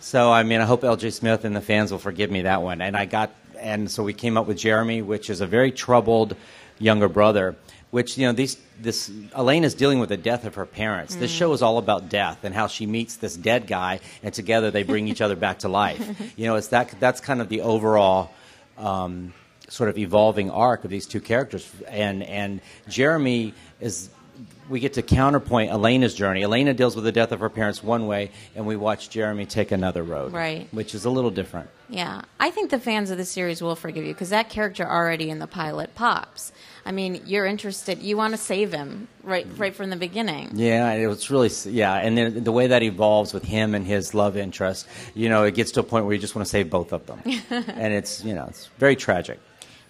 So 0.00 0.30
I 0.30 0.42
mean, 0.42 0.60
I 0.60 0.64
hope 0.64 0.84
L.J. 0.84 1.10
Smith 1.10 1.44
and 1.44 1.56
the 1.56 1.60
fans 1.60 1.92
will 1.92 1.98
forgive 1.98 2.30
me 2.30 2.42
that 2.42 2.62
one. 2.62 2.82
And 2.82 2.96
I 2.96 3.06
got, 3.06 3.34
and 3.58 3.90
so 3.90 4.02
we 4.02 4.12
came 4.12 4.36
up 4.36 4.46
with 4.46 4.58
Jeremy, 4.58 5.02
which 5.02 5.30
is 5.30 5.40
a 5.40 5.46
very 5.46 5.72
troubled 5.72 6.36
younger 6.78 7.08
brother. 7.08 7.56
Which 7.90 8.16
you 8.16 8.26
know, 8.26 8.32
these 8.32 8.56
this 8.80 9.10
Elena's 9.34 9.74
dealing 9.74 9.98
with 9.98 10.10
the 10.10 10.16
death 10.16 10.44
of 10.44 10.54
her 10.54 10.66
parents. 10.66 11.16
This 11.16 11.30
show 11.30 11.52
is 11.52 11.60
all 11.60 11.78
about 11.78 12.08
death 12.08 12.44
and 12.44 12.54
how 12.54 12.68
she 12.68 12.86
meets 12.86 13.16
this 13.16 13.36
dead 13.36 13.66
guy, 13.66 14.00
and 14.22 14.32
together 14.32 14.70
they 14.70 14.84
bring 14.84 15.08
each 15.08 15.20
other 15.20 15.36
back 15.36 15.60
to 15.60 15.68
life. 15.68 16.00
You 16.36 16.46
know, 16.46 16.56
it's 16.56 16.68
that 16.68 16.94
that's 17.00 17.20
kind 17.20 17.40
of 17.40 17.48
the 17.48 17.62
overall. 17.62 18.30
Um, 18.78 19.34
sort 19.68 19.88
of 19.88 19.96
evolving 19.98 20.50
arc 20.50 20.82
of 20.84 20.90
these 20.90 21.06
two 21.06 21.20
characters 21.20 21.70
and 21.86 22.24
and 22.24 22.60
Jeremy 22.88 23.54
is 23.80 24.10
we 24.68 24.80
get 24.80 24.94
to 24.94 25.02
counterpoint 25.02 25.70
Elena's 25.70 26.14
journey. 26.14 26.42
Elena 26.42 26.74
deals 26.74 26.94
with 26.94 27.04
the 27.04 27.12
death 27.12 27.32
of 27.32 27.40
her 27.40 27.48
parents 27.48 27.82
one 27.82 28.06
way, 28.06 28.30
and 28.54 28.66
we 28.66 28.76
watch 28.76 29.10
Jeremy 29.10 29.46
take 29.46 29.72
another 29.72 30.02
road, 30.02 30.32
Right. 30.32 30.68
Which 30.72 30.94
is 30.94 31.04
a 31.04 31.10
little 31.10 31.30
different. 31.30 31.68
Yeah, 31.88 32.22
I 32.38 32.52
think 32.52 32.70
the 32.70 32.78
fans 32.78 33.10
of 33.10 33.18
the 33.18 33.24
series 33.24 33.60
will 33.60 33.74
forgive 33.74 34.04
you 34.04 34.12
because 34.12 34.30
that 34.30 34.48
character 34.48 34.88
already 34.88 35.28
in 35.28 35.40
the 35.40 35.48
pilot 35.48 35.94
pops. 35.96 36.52
I 36.86 36.92
mean, 36.92 37.22
you're 37.26 37.46
interested. 37.46 37.98
You 37.98 38.16
want 38.16 38.32
to 38.32 38.38
save 38.38 38.72
him 38.72 39.08
right, 39.24 39.46
right 39.56 39.74
from 39.74 39.90
the 39.90 39.96
beginning. 39.96 40.50
Yeah, 40.54 40.92
it 40.92 41.06
was 41.08 41.30
really 41.30 41.50
yeah, 41.66 41.94
and 41.94 42.16
then 42.16 42.44
the 42.44 42.52
way 42.52 42.68
that 42.68 42.82
evolves 42.84 43.34
with 43.34 43.44
him 43.44 43.74
and 43.74 43.84
his 43.84 44.14
love 44.14 44.36
interest, 44.36 44.86
you 45.14 45.28
know, 45.28 45.42
it 45.44 45.54
gets 45.54 45.72
to 45.72 45.80
a 45.80 45.82
point 45.82 46.04
where 46.04 46.14
you 46.14 46.20
just 46.20 46.34
want 46.36 46.46
to 46.46 46.50
save 46.50 46.70
both 46.70 46.92
of 46.92 47.06
them, 47.06 47.20
and 47.50 47.92
it's 47.92 48.24
you 48.24 48.34
know 48.34 48.46
it's 48.48 48.68
very 48.78 48.94
tragic. 48.94 49.40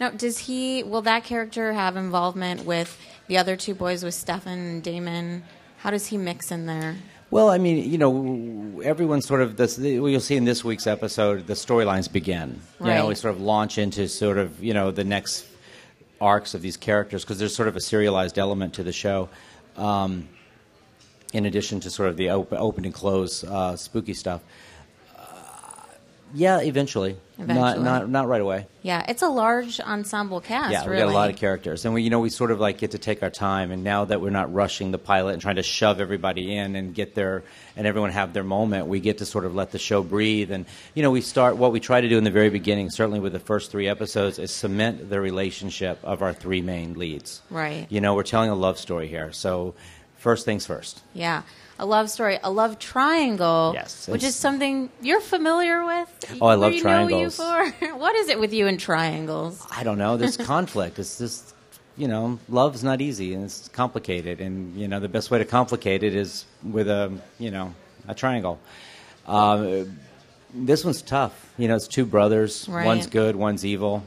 Now, 0.01 0.09
does 0.11 0.39
he? 0.39 0.83
Will 0.83 1.03
that 1.03 1.25
character 1.25 1.75
have 1.75 1.97
involvement 1.97 2.65
with 2.65 2.99
the 3.29 3.37
other 3.37 3.55
two 3.55 3.75
boys, 3.75 4.03
with 4.03 4.15
Stefan 4.15 4.59
and 4.59 4.83
Damon? 4.83 5.45
How 5.79 5.91
does 5.91 6.07
he 6.07 6.17
mix 6.17 6.51
in 6.51 6.65
there? 6.67 6.97
Well, 7.31 7.51
I 7.51 7.59
mean, 7.59 7.89
you 7.89 7.99
know, 7.99 8.81
everyone 8.83 9.21
sort 9.21 9.43
of 9.43 9.57
this. 9.57 9.79
You'll 9.79 10.19
see 10.21 10.37
in 10.37 10.45
this 10.45 10.65
week's 10.65 10.87
episode, 10.87 11.47
the 11.47 11.53
storylines 11.53 12.11
begin. 12.11 12.61
You 12.81 12.87
know, 12.87 12.93
Right. 12.93 13.07
we 13.09 13.15
sort 13.15 13.35
of 13.35 13.41
launch 13.43 13.77
into 13.77 14.09
sort 14.09 14.39
of 14.39 14.65
you 14.65 14.73
know 14.73 14.91
the 14.91 15.05
next 15.05 15.47
arcs 16.21 16.55
of 16.55 16.63
these 16.63 16.77
characters 16.79 17.23
because 17.23 17.39
there's 17.39 17.55
sort 17.55 17.69
of 17.69 17.77
a 17.77 17.81
serialized 17.81 18.39
element 18.39 18.75
to 18.75 18.83
the 18.83 18.93
show. 18.93 19.29
Um, 19.77 20.29
in 21.33 21.47
addition 21.47 21.79
to 21.81 21.91
sort 21.91 22.09
of 22.09 22.17
the 22.17 22.31
open, 22.31 22.59
open 22.59 22.85
and 22.85 22.93
close 22.93 23.45
uh, 23.45 23.77
spooky 23.77 24.15
stuff. 24.15 24.41
Yeah, 26.35 26.61
eventually. 26.61 27.17
Not, 27.39 27.45
Eventually. 27.45 27.85
not 27.85 28.11
not 28.11 28.29
right 28.29 28.41
away. 28.41 28.67
Yeah, 28.83 29.05
it's 29.09 29.23
a 29.23 29.29
large 29.29 29.81
ensemble 29.81 30.43
cast. 30.43 30.73
Yeah, 30.73 30.85
we 30.85 30.91
really. 30.91 31.05
got 31.05 31.11
a 31.11 31.15
lot 31.15 31.31
of 31.31 31.37
characters, 31.37 31.87
and 31.87 31.95
we, 31.95 32.03
you 32.03 32.11
know, 32.11 32.21
we 32.21 32.29
sort 32.29 32.51
of 32.51 32.61
like 32.61 32.77
get 32.77 32.91
to 32.91 32.99
take 32.99 33.23
our 33.23 33.31
time. 33.31 33.71
And 33.71 33.83
now 33.83 34.05
that 34.05 34.21
we're 34.21 34.29
not 34.29 34.53
rushing 34.53 34.91
the 34.91 34.99
pilot 34.99 35.33
and 35.33 35.41
trying 35.41 35.57
to 35.57 35.63
shove 35.63 36.01
everybody 36.01 36.55
in 36.55 36.77
and 36.77 36.95
get 36.95 37.15
their 37.15 37.43
and 37.77 37.87
everyone 37.87 38.11
have 38.11 38.35
their 38.35 38.45
moment, 38.45 38.89
we 38.89 39.01
get 39.01 39.19
to 39.19 39.27
sort 39.27 39.47
of 39.47 39.55
let 39.55 39.71
the 39.71 39.79
show 39.79 40.03
breathe. 40.03 40.51
And 40.51 40.67
you 40.95 41.03
know, 41.03 41.11
we 41.11 41.23
start 41.23 41.57
what 41.57 41.73
we 41.73 41.81
try 41.81 42.01
to 42.01 42.09
do 42.09 42.19
in 42.19 42.25
the 42.25 42.31
very 42.31 42.51
beginning, 42.51 42.91
certainly 42.91 43.21
with 43.21 43.33
the 43.33 43.41
first 43.41 43.71
three 43.71 43.89
episodes, 43.89 44.39
is 44.39 44.51
cement 44.51 45.09
the 45.09 45.21
relationship 45.21 45.99
of 46.03 46.21
our 46.21 46.35
three 46.35 46.61
main 46.61 46.95
leads. 46.95 47.41
Right. 47.49 47.87
You 47.89 48.03
know, 48.03 48.15
we're 48.15 48.23
telling 48.23 48.51
a 48.51 48.55
love 48.55 48.79
story 48.79 49.09
here, 49.09 49.33
so 49.33 49.75
first 50.19 50.45
things 50.45 50.67
first. 50.67 51.01
Yeah, 51.15 51.43
a 51.81 51.87
love 51.87 52.11
story, 52.11 52.39
a 52.43 52.51
love 52.51 52.79
triangle. 52.79 53.73
Yes, 53.75 54.07
which 54.07 54.23
is 54.23 54.37
something 54.37 54.91
you're 55.01 55.21
familiar 55.21 55.85
with. 55.85 56.37
Oh, 56.41 56.47
I 56.47 56.55
love 56.55 56.73
we 56.73 56.83
know 56.83 57.09
you 57.09 57.31
triangles. 57.31 57.37
for. 57.37 57.71
what 57.97 58.15
is 58.15 58.29
it 58.29 58.39
with 58.39 58.53
you 58.53 58.67
and 58.67 58.79
triangles? 58.79 59.67
I 59.75 59.83
don't 59.83 59.99
know. 59.99 60.17
There's 60.19 60.37
conflict. 60.55 60.99
It's 60.99 61.19
just, 61.19 61.55
you 61.97 62.07
know, 62.07 62.39
love's 62.49 62.85
not 62.85 63.01
easy 63.01 63.33
and 63.33 63.45
it's 63.45 63.69
complicated. 63.69 64.41
And 64.41 64.77
you 64.77 64.89
know, 64.89 65.01
the 65.01 65.09
best 65.09 65.31
way 65.31 65.39
to 65.39 65.45
complicate 65.47 66.03
it 66.03 66.15
is 66.15 66.45
with 66.63 66.89
a, 66.89 67.11
you 67.39 67.51
know, 67.51 67.75
a 68.07 68.15
triangle. 68.15 68.61
Um, 69.27 69.99
this 70.53 70.85
one's 70.85 71.01
tough. 71.01 71.53
You 71.57 71.69
know, 71.69 71.77
it's 71.77 71.89
two 71.89 72.05
brothers. 72.05 72.69
Right. 72.69 72.85
One's 72.85 73.07
good, 73.07 73.37
one's 73.37 73.65
evil. 73.65 74.05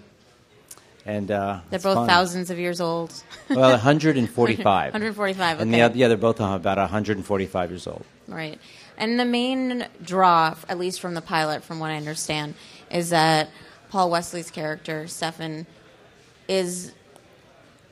And 1.06 1.30
uh, 1.32 1.60
They're 1.70 1.80
both 1.80 1.96
fun. 1.96 2.08
thousands 2.08 2.50
of 2.50 2.58
years 2.58 2.80
old. 2.80 3.14
Well, 3.50 3.70
145. 3.72 4.94
145. 4.94 5.60
And 5.60 5.74
the, 5.74 5.84
okay. 5.84 5.96
yeah, 5.98 6.08
they're 6.08 6.18
both 6.18 6.40
about 6.40 6.78
145 6.78 7.70
years 7.72 7.88
old. 7.88 8.06
Right. 8.28 8.60
And 8.98 9.20
the 9.20 9.26
main 9.26 9.86
draw, 10.02 10.56
at 10.70 10.80
least 10.80 11.02
from 11.02 11.14
the 11.14 11.22
pilot, 11.22 11.64
from 11.64 11.80
what 11.80 11.92
I 11.92 11.98
understand, 11.98 12.56
is 12.90 13.10
that 13.10 13.50
Paul 13.90 14.10
Wesley's 14.10 14.50
character, 14.50 15.08
Stefan, 15.08 15.66
is 16.48 16.94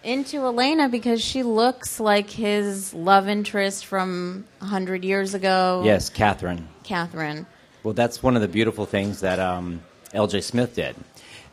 into 0.03 0.37
Elena 0.45 0.89
because 0.89 1.21
she 1.21 1.43
looks 1.43 1.99
like 1.99 2.29
his 2.29 2.93
love 2.93 3.27
interest 3.27 3.85
from 3.85 4.45
100 4.59 5.03
years 5.03 5.33
ago. 5.33 5.81
Yes, 5.83 6.09
Catherine. 6.09 6.67
Catherine. 6.83 7.45
Well, 7.83 7.93
that's 7.93 8.23
one 8.23 8.35
of 8.35 8.41
the 8.41 8.47
beautiful 8.47 8.85
things 8.85 9.19
that 9.21 9.39
um, 9.39 9.81
L.J. 10.13 10.41
Smith 10.41 10.75
did. 10.75 10.95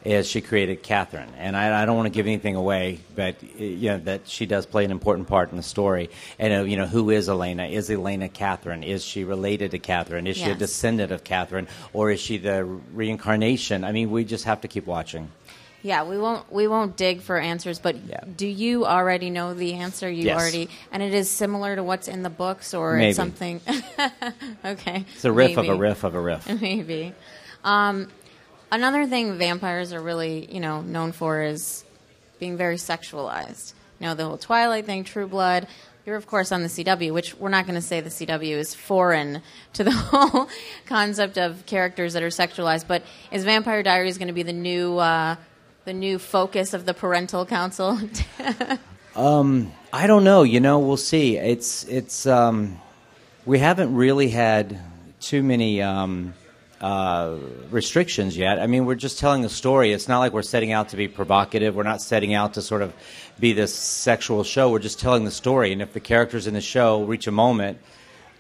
Is 0.05 0.29
she 0.29 0.41
created 0.41 0.83
Catherine, 0.83 1.29
and 1.39 1.57
I, 1.57 1.83
I 1.83 1.87
don't 1.87 1.97
want 1.97 2.07
to 2.07 2.11
give 2.17 2.27
anything 2.27 2.55
away, 2.57 3.01
but 3.17 3.43
you 3.59 3.91
know 3.91 3.99
that 3.99 4.29
she 4.29 4.47
does 4.47 4.65
play 4.65 4.85
an 4.85 4.91
important 4.91 5.29
part 5.29 5.51
in 5.51 5.57
the 5.57 5.63
story. 5.63 6.09
And 6.39 6.53
uh, 6.53 6.63
you 6.65 6.77
know, 6.77 6.87
who 6.87 7.11
is 7.11 7.29
Elena? 7.29 7.65
Is 7.67 7.91
Elena 7.91 8.29
Catherine? 8.29 8.83
Is 8.85 9.05
she 9.05 9.25
related 9.25 9.73
to 9.73 9.79
Catherine? 9.79 10.27
Is 10.27 10.37
she 10.37 10.51
a 10.51 10.55
descendant 10.55 11.11
of 11.13 11.25
Catherine, 11.25 11.69
or 11.93 12.11
is 12.11 12.21
she 12.21 12.39
the 12.39 12.65
reincarnation? 12.65 13.85
I 13.85 13.93
mean, 13.93 14.11
we 14.11 14.25
just 14.25 14.45
have 14.45 14.61
to 14.63 14.69
keep 14.69 14.87
watching. 14.87 15.31
Yeah, 15.83 16.03
we 16.05 16.19
won't 16.19 16.51
we 16.53 16.67
won't 16.67 16.97
dig 16.97 17.21
for 17.21 17.39
answers, 17.39 17.79
but 17.79 17.95
Yeah. 18.09 18.21
do 18.37 18.47
you 18.49 18.85
already 18.85 19.31
know 19.31 19.55
the 19.55 19.75
answer? 19.75 20.11
You 20.11 20.25
Yes. 20.25 20.41
already 20.41 20.69
and 20.91 21.03
it 21.05 21.15
is 21.15 21.31
similar 21.31 21.77
to 21.77 21.85
what's 21.85 22.09
in 22.09 22.25
the 22.25 22.31
books 22.31 22.75
or 22.75 22.95
Maybe. 22.97 23.09
it's 23.11 23.17
something 23.17 23.61
Okay. 24.65 25.05
It's 25.15 25.25
a 25.25 25.31
riff 25.33 25.57
of 25.57 25.69
a 25.69 25.77
riff 25.77 26.03
of 26.05 26.15
a 26.17 26.21
riff. 26.21 26.49
Maybe. 26.61 27.15
Um, 27.65 28.09
another 28.71 29.07
thing 29.07 29.39
vampires 29.39 29.93
are 29.93 30.01
really, 30.01 30.49
you 30.51 30.61
know, 30.61 30.81
known 30.81 31.13
for 31.13 31.43
is 31.43 31.85
being 32.39 32.57
very 32.57 32.77
sexualized. 32.77 33.73
You 34.01 34.07
know, 34.07 34.15
the 34.15 34.25
whole 34.25 34.39
Twilight 34.39 34.87
thing, 34.87 35.05
True 35.05 35.27
Blood. 35.27 35.67
You're, 36.07 36.17
of 36.17 36.27
course, 36.27 36.53
on 36.53 36.63
the 36.63 36.69
CW, 36.69 37.13
which 37.13 37.35
we're 37.35 37.51
not 37.51 37.67
going 37.67 37.75
to 37.75 37.83
say 37.83 38.01
the 38.01 38.09
CW 38.09 38.57
is 38.57 38.75
foreign 38.75 39.43
to 39.75 39.85
the 39.85 39.91
whole 39.93 40.49
concept 40.87 41.37
of 41.37 41.67
characters 41.67 42.15
that 42.15 42.23
are 42.23 42.29
sexualized. 42.29 42.87
But 42.89 43.03
is 43.31 43.45
Vampire 43.45 43.83
Diaries 43.83 44.17
going 44.17 44.29
to 44.29 44.35
be 44.35 44.43
the 44.43 44.53
new, 44.53 44.97
uh, 44.97 45.37
the 45.85 45.93
new 45.93 46.19
focus 46.19 46.73
of 46.73 46.87
the 46.87 46.95
parental 46.95 47.45
council? 47.45 47.99
I 49.93 50.07
don't 50.07 50.25
know. 50.25 50.45
You 50.45 50.61
know, 50.61 50.79
we'll 50.79 50.97
see. 50.97 51.37
It's 51.37 51.85
it's 51.85 52.27
um, 52.27 52.81
we 53.45 53.59
haven't 53.59 53.95
really 53.95 54.29
had 54.29 54.79
too 55.21 55.43
many 55.43 55.83
um, 55.83 56.35
uh, 56.81 57.37
restrictions 57.71 58.37
yet. 58.37 58.59
I 58.61 58.67
mean, 58.67 58.87
we're 58.87 58.95
just 58.95 59.19
telling 59.19 59.45
a 59.45 59.49
story. 59.49 59.93
It's 59.93 60.09
not 60.09 60.21
like 60.21 60.33
we're 60.33 60.43
setting 60.43 60.73
out 60.73 60.91
to 60.91 60.97
be 60.97 61.09
provocative. 61.09 61.75
We're 61.75 61.83
not 61.83 62.01
setting 62.01 62.35
out 62.35 62.55
to 62.55 62.63
sort 62.63 62.83
of 62.83 62.95
be 63.39 63.53
this 63.53 63.75
sexual 63.75 64.45
show. 64.45 64.71
We're 64.71 64.79
just 64.79 65.01
telling 65.01 65.25
the 65.25 65.31
story. 65.31 65.73
And 65.73 65.83
if 65.83 65.93
the 65.93 66.01
characters 66.01 66.47
in 66.47 66.55
the 66.55 66.61
show 66.61 67.03
reach 67.03 67.27
a 67.27 67.33
moment 67.33 67.79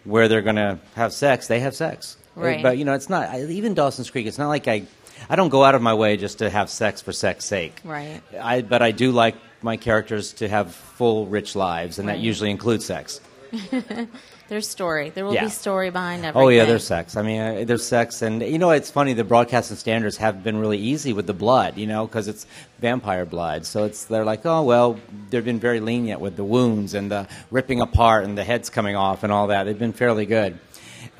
where 0.04 0.28
they're 0.28 0.42
going 0.42 0.56
to 0.56 0.78
have 0.94 1.12
sex, 1.12 1.48
they 1.48 1.60
have 1.60 1.74
sex. 1.74 2.16
Right. 2.36 2.62
But 2.62 2.78
you 2.78 2.84
know, 2.84 2.94
it's 2.94 3.08
not 3.08 3.28
I, 3.28 3.44
even 3.44 3.74
Dawson's 3.74 4.10
Creek. 4.10 4.26
It's 4.26 4.38
not 4.38 4.48
like 4.48 4.68
I. 4.68 4.84
I 5.28 5.34
don't 5.34 5.48
go 5.48 5.64
out 5.64 5.74
of 5.74 5.82
my 5.82 5.94
way 5.94 6.16
just 6.16 6.38
to 6.38 6.48
have 6.48 6.70
sex 6.70 7.02
for 7.02 7.12
sex 7.12 7.44
sake. 7.44 7.80
Right. 7.82 8.22
I, 8.40 8.62
but 8.62 8.82
I 8.82 8.92
do 8.92 9.10
like 9.10 9.34
my 9.62 9.76
characters 9.76 10.32
to 10.34 10.48
have 10.48 10.72
full, 10.72 11.26
rich 11.26 11.56
lives, 11.56 11.98
and 11.98 12.08
that 12.08 12.20
usually 12.20 12.52
includes 12.52 12.84
sex. 12.84 13.20
There's 14.48 14.66
story. 14.66 15.10
There 15.10 15.26
will 15.26 15.34
Yeah. 15.34 15.44
be 15.44 15.50
story 15.50 15.90
behind 15.90 16.24
everything. 16.24 16.46
Oh 16.46 16.48
yeah, 16.48 16.64
there's 16.64 16.84
sex. 16.86 17.16
I 17.18 17.22
mean, 17.22 17.40
uh, 17.40 17.64
there's 17.66 17.86
sex, 17.86 18.22
and 18.22 18.40
you 18.40 18.58
know, 18.58 18.70
it's 18.70 18.90
funny. 18.90 19.12
The 19.12 19.22
broadcasting 19.24 19.76
standards 19.76 20.16
have 20.16 20.42
been 20.42 20.58
really 20.58 20.78
easy 20.78 21.12
with 21.12 21.26
the 21.26 21.34
blood, 21.34 21.76
you 21.76 21.86
know, 21.86 22.06
because 22.06 22.28
it's 22.28 22.46
vampire 22.80 23.26
blood. 23.26 23.66
So 23.66 23.84
it's 23.84 24.04
they're 24.06 24.24
like, 24.24 24.46
oh 24.46 24.62
well, 24.62 24.98
they've 25.28 25.44
been 25.44 25.60
very 25.60 25.80
lenient 25.80 26.20
with 26.22 26.36
the 26.36 26.44
wounds 26.44 26.94
and 26.94 27.10
the 27.10 27.28
ripping 27.50 27.82
apart 27.82 28.24
and 28.24 28.38
the 28.38 28.44
heads 28.44 28.70
coming 28.70 28.96
off 28.96 29.22
and 29.22 29.30
all 29.32 29.48
that. 29.48 29.64
They've 29.64 29.78
been 29.78 29.92
fairly 29.92 30.24
good. 30.24 30.58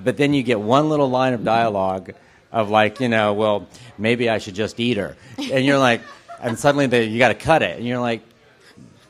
But 0.02 0.16
then 0.16 0.32
you 0.32 0.42
get 0.42 0.60
one 0.60 0.88
little 0.88 1.10
line 1.10 1.34
of 1.34 1.44
dialogue 1.44 2.12
of 2.50 2.70
like, 2.70 2.98
you 2.98 3.08
know, 3.10 3.34
well, 3.34 3.66
maybe 3.98 4.30
I 4.30 4.38
should 4.38 4.54
just 4.54 4.80
eat 4.80 4.96
her, 4.96 5.16
and 5.36 5.66
you're 5.66 5.78
like, 5.78 6.00
and 6.40 6.58
suddenly 6.58 6.86
they, 6.86 7.04
you 7.04 7.18
got 7.18 7.28
to 7.28 7.34
cut 7.34 7.62
it, 7.62 7.76
and 7.78 7.86
you're 7.86 8.00
like. 8.00 8.22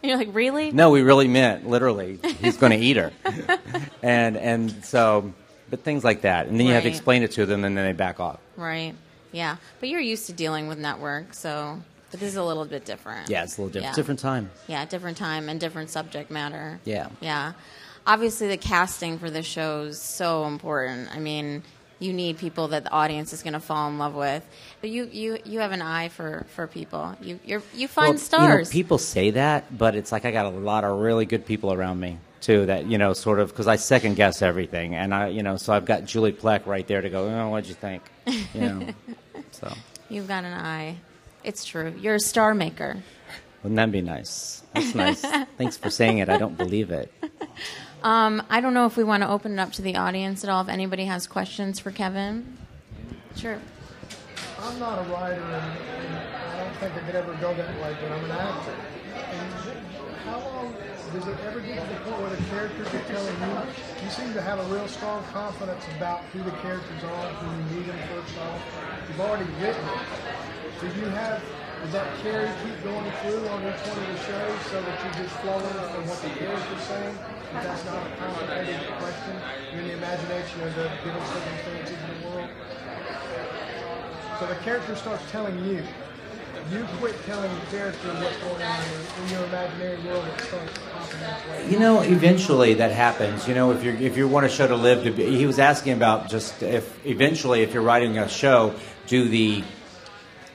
You're 0.08 0.16
like, 0.16 0.34
really? 0.34 0.72
No, 0.72 0.88
we 0.90 1.02
really 1.02 1.28
meant 1.28 1.68
literally. 1.68 2.18
He's 2.40 2.56
going 2.56 2.72
to 2.72 2.78
eat 2.78 2.96
her, 2.96 3.12
and 4.02 4.38
and 4.38 4.84
so, 4.84 5.34
but 5.68 5.80
things 5.84 6.02
like 6.02 6.22
that, 6.22 6.46
and 6.46 6.58
then 6.58 6.66
you 6.66 6.72
have 6.72 6.82
to 6.84 6.88
Right. 6.88 6.94
explain 6.96 7.22
it 7.22 7.32
to 7.32 7.44
them, 7.44 7.62
and 7.62 7.76
then 7.76 7.84
they 7.84 7.92
back 7.92 8.18
off. 8.18 8.40
Right. 8.56 8.94
Yeah. 9.32 9.56
But 9.80 9.90
you're 9.90 10.00
used 10.00 10.24
to 10.28 10.32
dealing 10.32 10.66
with 10.66 10.78
network, 10.78 11.34
so 11.34 11.78
but 12.10 12.20
this 12.20 12.30
is 12.30 12.36
a 12.36 12.42
little 12.42 12.64
bit 12.64 12.86
different. 12.86 13.28
Yeah, 13.28 13.42
it's 13.44 13.58
a 13.58 13.60
little 13.60 13.70
different. 13.72 13.92
Yeah. 13.92 13.96
Different 13.96 14.20
time. 14.20 14.50
Yeah, 14.66 14.86
different 14.86 15.18
time 15.18 15.50
and 15.50 15.60
different 15.60 15.90
subject 15.90 16.30
matter. 16.30 16.80
Yeah. 16.86 17.10
Yeah. 17.20 17.52
Obviously 18.06 18.48
the 18.48 18.56
casting 18.56 19.18
for 19.18 19.28
this 19.30 19.44
show 19.44 19.82
is 19.82 20.00
so 20.00 20.46
important. 20.46 21.14
I 21.14 21.18
mean, 21.18 21.62
you 21.98 22.12
need 22.12 22.38
people 22.38 22.68
that 22.68 22.84
the 22.84 22.90
audience 22.90 23.32
is 23.32 23.42
going 23.42 23.54
to 23.54 23.60
fall 23.60 23.88
in 23.88 23.98
love 23.98 24.14
with. 24.14 24.46
But 24.80 24.90
you, 24.90 25.08
you, 25.10 25.38
you 25.44 25.58
have 25.60 25.72
an 25.72 25.82
eye 25.82 26.08
for, 26.08 26.46
for 26.54 26.66
people. 26.66 27.16
You 27.20 27.40
you're, 27.44 27.62
you 27.74 27.88
find 27.88 28.10
Well, 28.10 28.18
stars. 28.18 28.52
You 28.52 28.78
know, 28.78 28.82
people 28.84 28.98
say 28.98 29.30
that, 29.30 29.76
but 29.76 29.94
it's 29.94 30.12
like 30.12 30.24
I 30.24 30.30
got 30.30 30.46
a 30.46 30.50
lot 30.50 30.84
of 30.84 30.98
really 31.00 31.26
good 31.26 31.44
people 31.44 31.72
around 31.72 31.98
me 31.98 32.18
too. 32.40 32.66
That 32.66 32.86
you 32.86 32.98
know, 32.98 33.12
sort 33.14 33.40
of 33.40 33.48
because 33.50 33.66
I 33.66 33.76
second 33.76 34.14
guess 34.14 34.42
everything, 34.42 34.94
and 34.94 35.12
I, 35.12 35.28
you 35.28 35.42
know, 35.42 35.56
so 35.56 35.72
I've 35.72 35.84
got 35.86 36.04
Julie 36.04 36.32
Plec 36.32 36.66
right 36.66 36.86
there 36.86 37.00
to 37.00 37.10
go. 37.10 37.26
Oh, 37.28 37.48
what'd 37.48 37.68
you 37.68 37.74
think? 37.74 38.02
You 38.54 38.60
know, 38.60 38.86
so 39.50 39.72
You've 40.08 40.28
got 40.28 40.44
an 40.44 40.52
eye. 40.54 40.96
It's 41.44 41.64
true. 41.64 41.94
You're 41.98 42.14
a 42.16 42.20
star 42.20 42.54
maker. 42.54 42.96
wouldn't 43.62 43.76
that 43.76 43.90
be 43.92 44.00
nice? 44.00 44.62
That's 44.74 44.94
nice. 44.94 45.20
Thanks 45.58 45.76
for 45.76 45.90
saying 45.90 46.18
it. 46.18 46.28
I 46.28 46.38
don't 46.38 46.56
believe 46.56 46.90
it. 46.90 47.12
Um, 48.02 48.42
I 48.48 48.60
don't 48.60 48.74
know 48.74 48.86
if 48.86 48.96
we 48.96 49.04
want 49.04 49.22
to 49.22 49.28
open 49.28 49.52
it 49.52 49.58
up 49.58 49.72
to 49.72 49.82
the 49.82 49.96
audience 49.96 50.44
at 50.44 50.50
all. 50.50 50.62
If 50.62 50.68
anybody 50.68 51.06
has 51.06 51.26
questions 51.26 51.80
for 51.80 51.90
Kevin, 51.90 52.56
sure. 53.36 53.58
I'm 54.60 54.78
not 54.78 54.98
a 54.98 55.02
writer, 55.10 55.40
and, 55.40 55.78
and 56.06 56.16
I 56.16 56.64
don't 56.64 56.76
think 56.76 56.94
I 56.94 56.98
could 57.00 57.14
ever 57.14 57.34
go 57.34 57.54
that 57.54 57.82
way, 57.82 57.96
but 58.00 58.12
I'm 58.12 58.24
an 58.24 58.30
actor. 58.30 58.74
And 59.14 59.52
how 60.24 60.38
long 60.38 60.74
does 61.12 61.26
it 61.26 61.36
ever 61.46 61.60
get 61.60 61.82
to 61.82 61.94
the 61.94 62.00
point 62.00 62.20
where 62.20 62.30
the 62.30 62.42
characters 62.44 62.86
are 62.86 63.04
telling 63.04 63.34
you? 63.40 64.04
You 64.04 64.10
seem 64.10 64.32
to 64.34 64.42
have 64.42 64.58
a 64.60 64.74
real 64.74 64.86
strong 64.88 65.24
confidence 65.32 65.84
about 65.96 66.22
who 66.32 66.42
the 66.42 66.50
characters 66.62 67.02
are 67.02 67.32
when 67.34 67.58
you 67.58 67.76
meet 67.76 67.86
them 67.86 67.98
first 68.14 68.38
off. 68.38 68.62
You've 69.08 69.20
already 69.20 69.50
written 69.60 69.84
it. 69.88 70.80
Do 70.80 70.86
you 71.00 71.06
have? 71.06 71.42
Does 71.82 71.92
that 71.92 72.18
carry 72.22 72.48
keep 72.64 72.82
going 72.82 73.10
through 73.22 73.48
on 73.48 73.60
each 73.62 73.80
one 73.86 73.98
of 73.98 74.08
the 74.08 74.18
shows 74.26 74.60
so 74.70 74.82
that 74.82 74.96
you're 75.04 75.24
just 75.24 75.36
flowing 75.40 75.62
from 75.62 76.08
what 76.08 76.20
the 76.22 76.28
character's 76.30 76.82
saying? 76.82 77.18
If 77.54 77.62
that's 77.62 77.84
not 77.86 78.06
a 78.06 78.10
complicated 78.16 78.86
question, 78.98 79.34
in 79.72 79.88
the 79.88 79.92
imagination 79.94 80.60
of 80.62 80.74
the 80.74 80.90
given 81.04 81.24
circumstances 81.26 81.96
in 81.96 82.20
the 82.20 82.28
world. 82.28 82.50
So 84.40 84.46
the 84.46 84.54
character 84.56 84.96
starts 84.96 85.22
telling 85.30 85.64
you. 85.64 85.82
You 86.72 86.84
quit 86.98 87.14
telling 87.24 87.50
the 87.54 87.66
character 87.70 88.08
what's 88.08 88.36
going 88.36 88.62
on 88.62 88.82
in 89.22 89.30
your 89.30 89.44
imaginary 89.44 89.96
world. 90.02 90.26
It 90.26 90.40
starts 90.42 90.78
that 91.20 91.48
way. 91.48 91.70
You 91.70 91.78
know, 91.78 92.02
eventually 92.02 92.74
that 92.74 92.90
happens. 92.92 93.48
You 93.48 93.54
know, 93.54 93.70
if 93.72 93.82
you 93.82 93.92
if 93.92 94.18
you 94.18 94.28
want 94.28 94.44
a 94.44 94.50
show 94.50 94.66
to 94.66 94.76
live, 94.76 95.04
to 95.04 95.10
be, 95.10 95.34
he 95.34 95.46
was 95.46 95.58
asking 95.58 95.94
about 95.94 96.28
just 96.28 96.62
if 96.62 97.06
eventually 97.06 97.62
if 97.62 97.72
you're 97.72 97.82
writing 97.82 98.18
a 98.18 98.28
show, 98.28 98.74
do 99.06 99.28
the- 99.28 99.64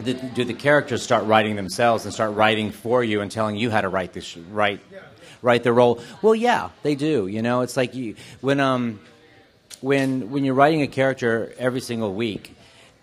do 0.03 0.43
the 0.43 0.53
characters 0.53 1.01
start 1.01 1.25
writing 1.25 1.55
themselves 1.55 2.05
and 2.05 2.13
start 2.13 2.35
writing 2.35 2.71
for 2.71 3.03
you 3.03 3.21
and 3.21 3.31
telling 3.31 3.55
you 3.55 3.71
how 3.71 3.81
to 3.81 3.89
write 3.89 4.13
this 4.13 4.35
write 4.37 4.81
write 5.41 5.63
their 5.63 5.73
role? 5.73 6.01
Well, 6.21 6.35
yeah, 6.35 6.69
they 6.83 6.95
do. 6.95 7.27
You 7.27 7.41
know, 7.41 7.61
it's 7.61 7.77
like 7.77 7.95
you 7.95 8.15
when 8.41 8.59
um 8.59 8.99
when 9.81 10.29
when 10.31 10.45
you're 10.45 10.55
writing 10.55 10.81
a 10.81 10.87
character 10.87 11.53
every 11.57 11.81
single 11.81 12.13
week, 12.13 12.55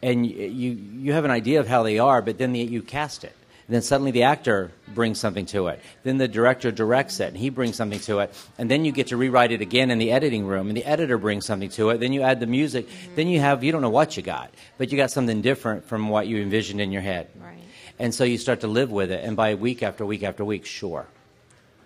and 0.02 0.26
you 0.26 0.70
you, 0.72 1.12
have 1.12 1.24
an 1.24 1.30
idea 1.30 1.60
of 1.60 1.68
how 1.68 1.82
they 1.82 1.98
are, 1.98 2.22
but 2.22 2.38
then 2.38 2.52
the, 2.52 2.60
you 2.60 2.82
cast 2.82 3.24
it. 3.24 3.36
Then 3.70 3.82
suddenly 3.82 4.10
the 4.10 4.24
actor 4.24 4.72
brings 4.94 5.20
something 5.20 5.46
to 5.46 5.68
it. 5.68 5.80
Then 6.02 6.18
the 6.18 6.26
director 6.26 6.72
directs 6.72 7.20
it, 7.20 7.28
and 7.28 7.36
he 7.36 7.50
brings 7.50 7.76
something 7.76 8.00
to 8.00 8.18
it. 8.18 8.34
And 8.58 8.68
then 8.68 8.84
you 8.84 8.90
get 8.90 9.06
to 9.06 9.16
rewrite 9.16 9.52
it 9.52 9.60
again 9.60 9.92
in 9.92 9.98
the 9.98 10.10
editing 10.10 10.44
room, 10.44 10.66
and 10.66 10.76
the 10.76 10.84
editor 10.84 11.16
brings 11.18 11.46
something 11.46 11.70
to 11.70 11.90
it. 11.90 11.98
Then 11.98 12.12
you 12.12 12.22
add 12.22 12.40
the 12.40 12.48
music. 12.48 12.88
Then 13.14 13.28
you 13.28 13.38
have 13.38 13.62
you 13.62 13.70
don't 13.70 13.80
know 13.80 13.88
what 13.88 14.16
you 14.16 14.24
got, 14.24 14.52
but 14.76 14.90
you 14.90 14.96
got 14.96 15.12
something 15.12 15.40
different 15.40 15.84
from 15.84 16.08
what 16.08 16.26
you 16.26 16.42
envisioned 16.42 16.80
in 16.80 16.90
your 16.90 17.02
head. 17.02 17.28
Right. 17.40 17.58
And 18.00 18.12
so 18.12 18.24
you 18.24 18.38
start 18.38 18.60
to 18.62 18.66
live 18.66 18.90
with 18.90 19.12
it, 19.12 19.24
and 19.24 19.36
by 19.36 19.54
week 19.54 19.84
after 19.84 20.04
week 20.04 20.24
after 20.24 20.44
week, 20.44 20.66
sure, 20.66 21.06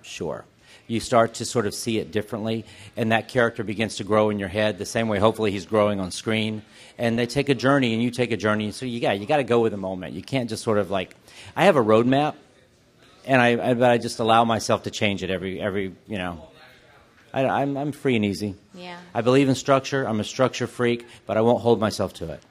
sure. 0.01 0.47
You 0.87 1.01
start 1.01 1.35
to 1.35 1.45
sort 1.45 1.67
of 1.67 1.75
see 1.75 1.99
it 1.99 2.13
differently, 2.13 2.67
and 2.97 3.13
that 3.13 3.29
character 3.29 3.65
begins 3.65 3.97
to 3.97 4.05
grow 4.05 4.31
in 4.31 4.39
your 4.39 4.49
head 4.49 4.79
the 4.79 4.85
same 4.85 5.09
way. 5.09 5.19
Hopefully, 5.19 5.51
he's 5.51 5.65
growing 5.65 5.99
on 5.99 6.11
screen, 6.11 6.63
and 6.99 7.19
they 7.19 7.27
take 7.27 7.49
a 7.49 7.55
journey, 7.55 7.95
and 7.95 8.03
you 8.03 8.11
take 8.11 8.33
a 8.33 8.37
journey. 8.37 8.71
So 8.71 8.85
you 8.85 9.01
got 9.01 9.19
you 9.19 9.27
got 9.27 9.39
to 9.39 9.45
go 9.45 9.61
with 9.61 9.73
the 9.73 9.79
moment. 9.79 10.15
You 10.15 10.23
can't 10.23 10.49
just 10.49 10.63
sort 10.63 10.79
of 10.79 10.91
like. 10.91 11.17
I 11.57 11.65
have 11.65 11.77
a 11.77 11.83
roadmap, 11.83 12.35
and 13.25 13.41
I, 13.41 13.71
I 13.71 13.75
but 13.75 13.91
I 13.91 13.99
just 13.99 14.19
allow 14.19 14.45
myself 14.45 14.83
to 14.83 14.91
change 14.91 15.23
it 15.23 15.31
every 15.31 15.61
every 15.61 15.95
you 16.07 16.19
know. 16.19 16.49
I, 17.33 17.47
I'm 17.47 17.77
I'm 17.77 17.93
free 17.93 18.17
and 18.17 18.25
easy. 18.25 18.55
Yeah. 18.75 18.99
I 19.15 19.23
believe 19.23 19.49
in 19.49 19.55
structure. 19.55 20.07
I'm 20.07 20.21
a 20.21 20.25
structure 20.25 20.67
freak, 20.67 21.07
but 21.27 21.37
I 21.37 21.41
won't 21.41 21.63
hold 21.63 21.81
myself 21.81 22.13
to 22.15 22.31
it. 22.31 22.43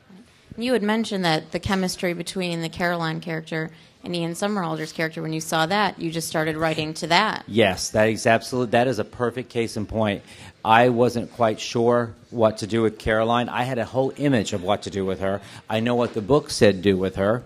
You 0.57 0.73
had 0.73 0.83
mentioned 0.83 1.25
that 1.25 1.51
the 1.51 1.59
chemistry 1.59 2.13
between 2.13 2.61
the 2.61 2.69
Caroline 2.69 3.21
character 3.21 3.71
and 4.03 4.15
Ian 4.15 4.33
Somerhalder's 4.33 4.91
character, 4.91 5.21
when 5.21 5.33
you 5.33 5.39
saw 5.39 5.65
that, 5.65 5.99
you 5.99 6.11
just 6.11 6.27
started 6.27 6.57
writing 6.57 6.93
to 6.95 7.07
that. 7.07 7.43
Yes, 7.47 7.91
that 7.91 8.09
is 8.09 8.25
absolute. 8.27 8.71
That 8.71 8.87
is 8.87 8.99
a 8.99 9.03
perfect 9.05 9.49
case 9.49 9.77
in 9.77 9.85
point. 9.85 10.23
I 10.65 10.89
wasn't 10.89 11.31
quite 11.33 11.59
sure 11.59 12.13
what 12.29 12.57
to 12.59 12.67
do 12.67 12.81
with 12.81 12.99
Caroline. 12.99 13.49
I 13.49 13.63
had 13.63 13.79
a 13.79 13.85
whole 13.85 14.11
image 14.17 14.53
of 14.53 14.63
what 14.63 14.83
to 14.83 14.89
do 14.89 15.05
with 15.05 15.19
her. 15.21 15.41
I 15.69 15.79
know 15.79 15.95
what 15.95 16.13
the 16.13 16.21
book 16.21 16.49
said 16.49 16.81
do 16.81 16.97
with 16.97 17.15
her, 17.15 17.43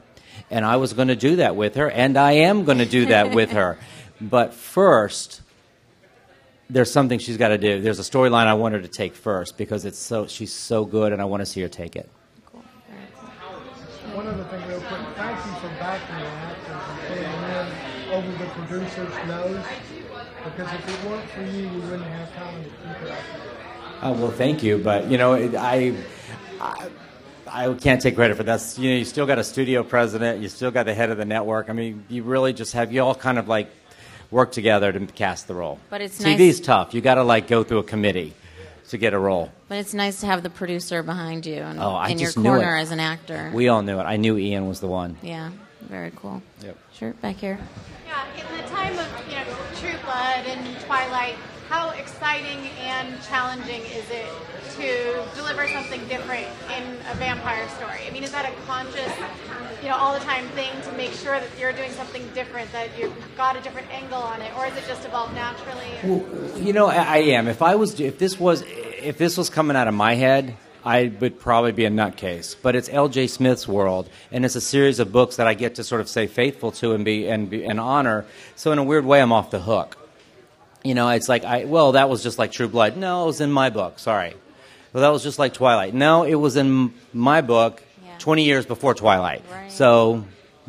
and 0.50 0.66
I 0.66 0.78
was 0.78 0.94
going 0.94 1.08
to 1.10 1.16
do 1.16 1.38
that 1.38 1.56
with 1.56 1.76
her, 1.76 1.90
and 1.90 2.18
I 2.18 2.34
am 2.34 2.66
going 2.66 2.78
to 2.80 2.86
do 2.86 3.08
that 3.08 3.32
with 3.36 3.52
her. 3.52 3.78
But 4.20 4.54
first, 4.54 5.42
there's 6.70 6.92
something 6.92 7.20
she's 7.20 7.38
got 7.38 7.50
to 7.50 7.58
do. 7.58 7.82
There's 7.82 8.00
a 8.00 8.04
storyline 8.04 8.48
I 8.48 8.54
want 8.56 8.76
her 8.76 8.82
to 8.82 8.88
take 8.88 9.16
first 9.16 9.58
because 9.58 9.86
it's 9.86 10.00
so 10.00 10.28
she's 10.28 10.54
so 10.54 10.86
good, 10.86 11.14
and 11.14 11.22
I 11.22 11.26
want 11.26 11.42
to 11.42 11.46
see 11.46 11.62
her 11.62 11.70
take 11.70 11.96
it. 11.96 12.10
Cool. 12.46 12.64
Very 12.90 13.02
cool. 13.16 14.16
One 14.16 14.28
other 14.28 14.44
thing, 14.46 14.68
real 14.68 14.82
quick. 14.82 15.02
Thank 15.16 15.46
you 15.46 15.52
for 15.60 15.70
backing 15.80 16.16
the 16.18 16.26
actors 16.26 16.84
and 16.88 17.00
putting 17.08 17.24
them 17.24 17.68
in 17.68 18.14
over 18.14 18.37
the 18.56 18.62
producer's 18.66 19.28
nose. 19.28 19.66
Because 20.44 20.74
if 20.74 21.04
it 21.04 21.10
weren't 21.10 21.30
for 21.30 21.42
you, 21.42 21.68
we 21.70 21.76
wouldn't 21.82 22.04
have 22.04 22.36
time 22.36 22.64
to 22.64 22.70
keep 22.70 23.08
it 23.08 23.12
up. 23.12 24.04
Uh, 24.04 24.14
well, 24.14 24.32
thank 24.32 24.64
you, 24.64 24.78
but 24.78 25.08
you 25.10 25.18
know, 25.18 25.34
it, 25.34 25.56
I, 25.56 25.94
I, 26.62 26.88
I 27.50 27.74
can't 27.74 28.02
take 28.02 28.16
credit 28.16 28.38
for 28.38 28.44
that. 28.44 28.76
You 28.78 28.92
know, 28.92 28.98
you 28.98 29.06
still 29.06 29.26
got 29.26 29.40
a 29.40 29.44
studio 29.44 29.84
president, 29.84 30.42
you 30.42 30.50
still 30.50 30.72
got 30.72 30.86
the 30.86 30.94
head 30.94 31.10
of 31.10 31.18
the 31.18 31.26
network. 31.26 31.70
I 31.70 31.74
mean, 31.74 32.06
you 32.08 32.24
really 32.24 32.54
just 32.54 32.74
have 32.74 32.92
you 32.94 33.02
all 33.02 33.16
kind 33.16 33.38
of 33.40 33.48
like 33.48 33.70
work 34.30 34.52
together 34.52 34.92
to 34.92 35.00
cast 35.08 35.48
the 35.48 35.56
role. 35.56 35.80
But 35.90 36.02
it's 36.02 36.20
TV's 36.22 36.58
nice- 36.58 36.60
tough. 36.60 36.94
You 36.94 37.02
got 37.02 37.16
to 37.16 37.24
like 37.24 37.48
go 37.48 37.64
through 37.64 37.80
a 37.80 37.84
committee 37.84 38.34
to 38.90 38.98
get 38.98 39.14
a 39.14 39.20
role. 39.20 39.52
But 39.68 39.80
it's 39.80 39.94
nice 39.94 40.20
to 40.22 40.28
have 40.28 40.44
the 40.44 40.50
producer 40.50 41.02
behind 41.04 41.46
you 41.46 41.56
and 41.56 41.80
Oh, 41.80 41.92
I 41.96 42.10
in 42.10 42.20
your 42.20 42.28
just 42.28 42.38
knew 42.38 42.50
corner 42.52 42.78
it. 42.78 42.82
as 42.82 42.92
an 42.92 43.00
actor. 43.02 43.52
We 43.54 43.68
all 43.68 43.82
knew 43.82 44.00
it. 44.00 44.04
I 44.04 44.16
knew 44.18 44.38
Ian 44.38 44.68
was 44.68 44.80
the 44.80 44.88
one. 44.88 45.18
yeah, 45.22 45.50
very 45.88 46.12
cool. 46.16 46.42
Yep. 46.62 46.78
Sure, 46.94 47.14
back 47.14 47.38
here. 47.38 47.60
Yeah, 48.06 48.26
in 48.36 48.58
the 48.62 48.70
time 48.70 48.98
of 48.98 49.08
you 49.30 49.36
know 49.36 49.46
True 49.76 49.98
Blood 50.04 50.46
and 50.46 50.80
Twilight, 50.82 51.36
how 51.70 51.90
exciting 51.92 52.70
and 52.80 53.22
challenging 53.24 53.82
is 53.82 54.10
it 54.10 54.26
to 54.78 55.24
deliver 55.36 55.68
something 55.68 56.06
different 56.08 56.46
in 56.78 56.84
a 57.12 57.16
vampire 57.16 57.68
story? 57.70 58.00
I 58.08 58.12
mean, 58.12 58.24
is 58.24 58.32
that 58.32 58.46
a 58.46 58.54
conscious, 58.66 59.12
you 59.82 59.90
know, 59.90 59.96
all 59.96 60.14
the 60.14 60.24
time 60.24 60.48
thing 60.50 60.70
to 60.84 60.92
make 60.94 61.12
sure 61.12 61.40
that 61.40 61.50
you're 61.60 61.74
doing 61.74 61.92
something 61.92 62.26
different, 62.34 62.72
that 62.72 62.90
you've 62.98 63.14
got 63.36 63.56
a 63.58 63.62
different 63.62 63.92
angle 63.92 64.22
on 64.22 64.42
it, 64.42 64.56
or 64.58 64.66
is 64.66 64.76
it 64.78 64.86
just 64.88 65.06
evolved 65.06 65.34
naturally? 65.34 65.88
Well, 66.04 66.60
you 66.60 66.74
know, 66.74 66.88
I, 66.88 66.96
I 66.96 67.18
am. 67.18 67.48
If 67.48 67.62
I 67.62 67.76
was, 67.76 68.00
if 68.00 68.18
this 68.18 68.40
was, 68.40 68.64
if 68.68 69.18
this 69.18 69.36
was 69.36 69.50
coming 69.50 69.76
out 69.76 69.88
of 69.88 69.94
my 69.94 70.16
head, 70.16 70.56
I 70.88 71.12
would 71.20 71.38
probably 71.38 71.74
be 71.74 71.84
a 71.84 71.90
nutcase. 71.90 72.56
But 72.62 72.78
it's 72.78 72.88
L.J. 72.88 73.28
Smith's 73.28 73.68
world, 73.68 74.10
and 74.32 74.46
it's 74.46 74.56
a 74.56 74.62
series 74.62 75.00
of 75.00 75.12
books 75.12 75.36
that 75.36 75.46
I 75.46 75.54
get 75.54 75.76
to 75.76 75.84
sort 75.84 76.00
of 76.00 76.08
say 76.08 76.28
faithful 76.28 76.72
to 76.80 76.94
and 76.94 77.04
be 77.04 77.28
and 77.28 77.50
be 77.50 77.66
and 77.66 77.78
honor. 77.78 78.26
So 78.56 78.72
in 78.72 78.78
a 78.78 78.84
weird 78.84 79.06
way, 79.06 79.22
I'm 79.22 79.34
off 79.34 79.52
the 79.52 79.60
hook. 79.60 79.98
You 80.86 80.96
know, 80.96 81.10
it's 81.10 81.28
like 81.28 81.44
I 81.44 81.66
well, 81.66 81.92
that 81.92 82.10
was 82.10 82.24
just 82.24 82.40
like 82.40 82.54
True 82.54 82.70
Blood. 82.70 82.96
No, 82.96 83.24
it 83.24 83.26
was 83.28 83.42
in 83.42 83.52
my 83.52 83.70
book. 83.70 84.00
Sorry. 84.00 84.34
Well, 84.94 85.02
that 85.02 85.10
was 85.10 85.24
just 85.24 85.38
like 85.38 85.54
Twilight. 85.54 85.94
No, 85.94 86.24
it 86.24 86.36
was 86.36 86.56
in 86.56 86.94
my 87.12 87.42
book 87.42 87.84
Yeah. 88.06 88.18
20 88.20 88.46
years 88.46 88.66
before 88.66 88.94
Twilight. 88.94 89.44
Right. 89.52 89.70
So 89.70 90.24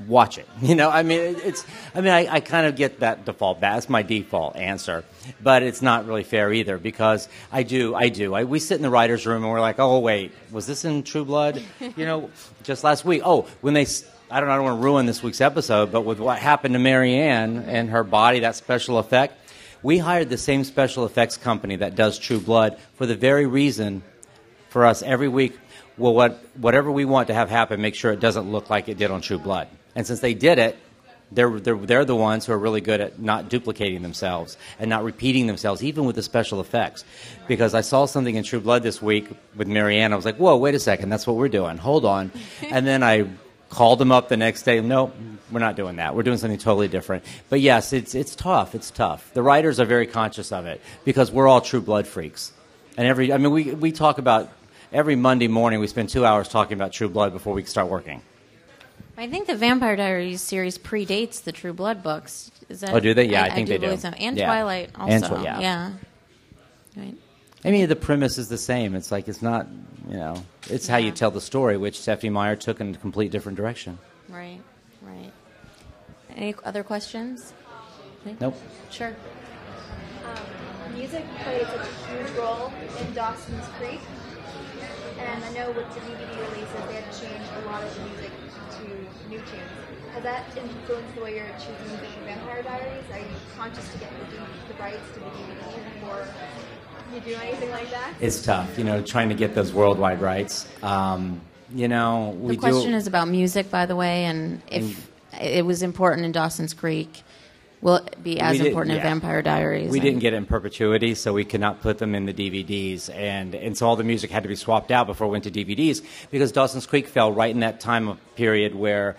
watch 0.06 0.38
it. 0.38 0.48
You 0.60 0.74
know, 0.74 0.90
I 0.90 1.02
mean, 1.02 1.20
it's. 1.20 1.64
I 1.94 2.00
mean, 2.00 2.12
I, 2.12 2.34
I 2.34 2.40
kind 2.40 2.66
of 2.66 2.76
get 2.76 3.00
that 3.00 3.24
default. 3.24 3.60
That's 3.60 3.88
my 3.88 4.02
default 4.02 4.56
answer, 4.56 5.04
but 5.42 5.62
it's 5.62 5.80
not 5.80 6.06
really 6.06 6.24
fair 6.24 6.52
either 6.52 6.76
because 6.78 7.28
I 7.50 7.62
do. 7.62 7.94
I 7.94 8.08
do. 8.10 8.34
I, 8.34 8.44
we 8.44 8.58
sit 8.58 8.74
in 8.74 8.82
the 8.82 8.90
writers' 8.90 9.26
room 9.26 9.44
and 9.44 9.52
we're 9.52 9.60
like, 9.60 9.78
oh 9.78 10.00
wait, 10.00 10.32
was 10.50 10.66
this 10.66 10.84
in 10.84 11.04
True 11.04 11.24
Blood? 11.24 11.62
You 11.80 12.04
know, 12.04 12.30
just 12.64 12.84
last 12.84 13.04
week. 13.04 13.22
Oh, 13.24 13.46
when 13.60 13.74
they. 13.74 13.86
I 14.30 14.40
don't. 14.40 14.50
I 14.50 14.56
don't 14.56 14.64
want 14.64 14.80
to 14.80 14.84
ruin 14.84 15.06
this 15.06 15.22
week's 15.22 15.40
episode, 15.40 15.90
but 15.90 16.02
with 16.02 16.18
what 16.18 16.38
happened 16.38 16.74
to 16.74 16.80
Maryann 16.80 17.66
and 17.66 17.90
her 17.90 18.04
body, 18.04 18.40
that 18.40 18.56
special 18.56 18.98
effect. 18.98 19.34
We 19.80 19.98
hired 19.98 20.28
the 20.28 20.38
same 20.38 20.64
special 20.64 21.04
effects 21.04 21.36
company 21.36 21.76
that 21.76 21.94
does 21.94 22.18
True 22.18 22.40
Blood 22.40 22.78
for 22.94 23.06
the 23.06 23.14
very 23.14 23.46
reason 23.46 24.02
for 24.70 24.84
us 24.84 25.02
every 25.02 25.28
week. 25.28 25.56
Well, 25.96 26.14
what, 26.14 26.44
whatever 26.56 26.90
we 26.90 27.04
want 27.04 27.28
to 27.28 27.34
have 27.34 27.50
happen, 27.50 27.80
make 27.80 27.94
sure 27.94 28.12
it 28.12 28.20
doesn't 28.20 28.50
look 28.50 28.70
like 28.70 28.88
it 28.88 28.98
did 28.98 29.10
on 29.10 29.20
True 29.20 29.38
Blood. 29.38 29.68
And 29.98 30.06
since 30.06 30.20
they 30.20 30.32
did 30.32 30.60
it, 30.60 30.78
they're, 31.32 31.58
they're, 31.58 31.76
they're 31.76 32.04
the 32.04 32.14
ones 32.14 32.46
who 32.46 32.52
are 32.52 32.58
really 32.58 32.80
good 32.80 33.00
at 33.00 33.18
not 33.18 33.48
duplicating 33.48 34.02
themselves 34.02 34.56
and 34.78 34.88
not 34.88 35.02
repeating 35.02 35.48
themselves, 35.48 35.82
even 35.82 36.04
with 36.04 36.14
the 36.14 36.22
special 36.22 36.60
effects. 36.60 37.04
Because 37.48 37.74
I 37.74 37.80
saw 37.80 38.06
something 38.06 38.36
in 38.36 38.44
True 38.44 38.60
Blood 38.60 38.84
this 38.84 39.02
week 39.02 39.28
with 39.56 39.66
Maryann. 39.66 40.12
I 40.12 40.14
was 40.14 40.24
like, 40.24 40.36
whoa, 40.36 40.56
wait 40.56 40.76
a 40.76 40.78
second, 40.78 41.08
that's 41.08 41.26
what 41.26 41.34
we're 41.34 41.48
doing. 41.48 41.78
Hold 41.78 42.04
on. 42.04 42.30
and 42.70 42.86
then 42.86 43.02
I 43.02 43.28
called 43.70 43.98
them 43.98 44.12
up 44.12 44.28
the 44.28 44.36
next 44.36 44.62
day. 44.62 44.80
No, 44.80 45.10
we're 45.50 45.58
not 45.58 45.74
doing 45.74 45.96
that. 45.96 46.14
We're 46.14 46.22
doing 46.22 46.38
something 46.38 46.60
totally 46.60 46.86
different. 46.86 47.24
But 47.48 47.60
yes, 47.60 47.92
it's, 47.92 48.14
it's 48.14 48.36
tough. 48.36 48.76
It's 48.76 48.92
tough. 48.92 49.34
The 49.34 49.42
writers 49.42 49.80
are 49.80 49.84
very 49.84 50.06
conscious 50.06 50.52
of 50.52 50.66
it 50.66 50.80
because 51.04 51.32
we're 51.32 51.48
all 51.48 51.60
True 51.60 51.80
Blood 51.80 52.06
freaks. 52.06 52.52
And 52.96 53.04
every, 53.04 53.32
I 53.32 53.38
mean, 53.38 53.50
we, 53.50 53.72
we 53.74 53.90
talk 53.90 54.18
about 54.18 54.48
every 54.92 55.16
Monday 55.16 55.48
morning, 55.48 55.80
we 55.80 55.88
spend 55.88 56.08
two 56.08 56.24
hours 56.24 56.46
talking 56.46 56.74
about 56.74 56.92
True 56.92 57.08
Blood 57.08 57.32
before 57.32 57.52
we 57.52 57.64
start 57.64 57.88
working. 57.88 58.22
I 59.18 59.28
think 59.28 59.48
the 59.48 59.56
Vampire 59.56 59.96
Diaries 59.96 60.40
series 60.40 60.78
predates 60.78 61.42
the 61.42 61.50
True 61.52 61.72
Blood 61.72 62.02
books. 62.04 62.50
Is 62.68 62.80
that? 62.80 62.94
Oh, 62.94 63.00
do 63.00 63.14
they? 63.14 63.24
Yeah, 63.24 63.42
I 63.42 63.50
think 63.50 63.66
do 63.66 63.76
they 63.76 63.86
do. 63.88 63.96
so. 63.96 64.08
And 64.10 64.36
Yeah. 64.36 64.46
Twilight 64.46 64.90
also. 64.94 65.12
And 65.12 65.24
Twi- 65.24 65.42
yeah. 65.42 65.60
yeah. 65.60 65.92
Right. 66.96 67.14
I 67.64 67.70
mean, 67.72 67.88
the 67.88 67.96
premise 67.96 68.38
is 68.38 68.46
the 68.48 68.56
same. 68.58 68.94
It's 68.94 69.10
like 69.10 69.26
it's 69.26 69.42
not, 69.42 69.66
you 70.08 70.16
know, 70.16 70.44
it's 70.70 70.86
how 70.86 70.98
you 70.98 71.10
tell 71.10 71.32
the 71.32 71.40
story, 71.40 71.76
which 71.76 72.00
Stephenie 72.00 72.30
Meyer 72.30 72.54
took 72.54 72.80
in 72.80 72.94
a 72.94 72.98
complete 72.98 73.32
different 73.32 73.56
direction. 73.58 73.98
Right. 74.28 74.60
Right. 75.02 75.32
Any 76.36 76.54
other 76.64 76.84
questions? 76.84 77.52
Nope. 78.40 78.54
Sure. 78.90 79.16
Um, 80.24 80.94
music 80.94 81.24
played 81.42 81.66
such 81.66 81.86
a 81.88 82.16
huge 82.16 82.30
role 82.38 82.72
in 83.00 83.14
Dawson's 83.14 83.64
Creek, 83.78 84.00
and 85.18 85.42
I 85.44 85.52
know 85.54 85.70
with 85.72 85.92
the 85.94 86.00
DVD 86.00 86.50
releases 86.50 86.74
they 86.86 86.94
had 86.94 87.12
to 87.12 87.20
change 87.20 87.42
a 87.62 87.66
lot 87.66 87.82
of 87.82 87.94
the 87.94 88.02
music 88.04 88.30
to 88.30 88.37
new 89.28 89.38
tunes. 89.38 89.52
Has 90.14 90.22
that 90.22 90.44
influenced 90.56 91.14
the 91.14 91.22
way 91.22 91.36
you're 91.36 91.46
choosing 91.58 91.88
music 91.88 92.08
for 92.18 92.24
Vampire 92.24 92.62
Diaries? 92.62 93.04
Are 93.12 93.18
you 93.18 93.26
conscious 93.56 93.90
to 93.92 93.98
get 93.98 94.10
the, 94.30 94.72
the 94.72 94.80
rights 94.80 94.98
to 95.14 95.20
the 95.20 95.26
DVD 95.26 95.94
before 95.94 96.26
you 97.14 97.20
do 97.20 97.34
anything 97.42 97.70
like 97.70 97.90
that? 97.90 98.14
It's 98.20 98.42
tough, 98.42 98.76
you 98.78 98.84
know, 98.84 99.02
trying 99.02 99.28
to 99.28 99.34
get 99.34 99.54
those 99.54 99.72
worldwide 99.72 100.20
rights. 100.20 100.66
Um, 100.82 101.40
you 101.74 101.88
know, 101.88 102.36
we 102.40 102.54
The 102.56 102.60
question 102.60 102.92
do. 102.92 102.96
is 102.96 103.06
about 103.06 103.28
music, 103.28 103.70
by 103.70 103.86
the 103.86 103.94
way, 103.96 104.24
and 104.24 104.62
if 104.70 105.10
it 105.40 105.64
was 105.64 105.82
important 105.82 106.24
in 106.24 106.32
Dawson's 106.32 106.72
Creek, 106.72 107.22
will 107.80 107.96
it 107.96 108.22
be 108.22 108.40
as 108.40 108.58
did- 108.58 108.66
important 108.68 108.92
in 108.92 108.98
yeah. 108.98 109.08
Vampire 109.08 109.42
Diaries? 109.42 109.90
We 109.90 109.98
And- 109.98 110.04
didn't 110.04 110.20
get 110.20 110.32
it 110.32 110.36
in 110.36 110.46
perpetuity, 110.46 111.14
so 111.14 111.32
we 111.32 111.44
could 111.44 111.60
not 111.60 111.80
put 111.82 111.98
them 111.98 112.14
in 112.14 112.26
the 112.26 112.32
DVDs, 112.32 113.08
and 113.14 113.54
and 113.54 113.76
so 113.76 113.86
all 113.86 113.96
the 113.96 114.04
music 114.04 114.30
had 114.30 114.42
to 114.42 114.48
be 114.48 114.56
swapped 114.56 114.90
out 114.90 115.06
before 115.06 115.26
it 115.26 115.30
went 115.30 115.44
to 115.44 115.50
DVDs 115.50 116.02
because 116.30 116.52
Dawson's 116.52 116.86
Creek 116.86 117.08
fell 117.08 117.32
right 117.32 117.50
in 117.50 117.60
that 117.60 117.80
time 117.80 118.08
of 118.08 118.18
period 118.36 118.74
where 118.74 119.16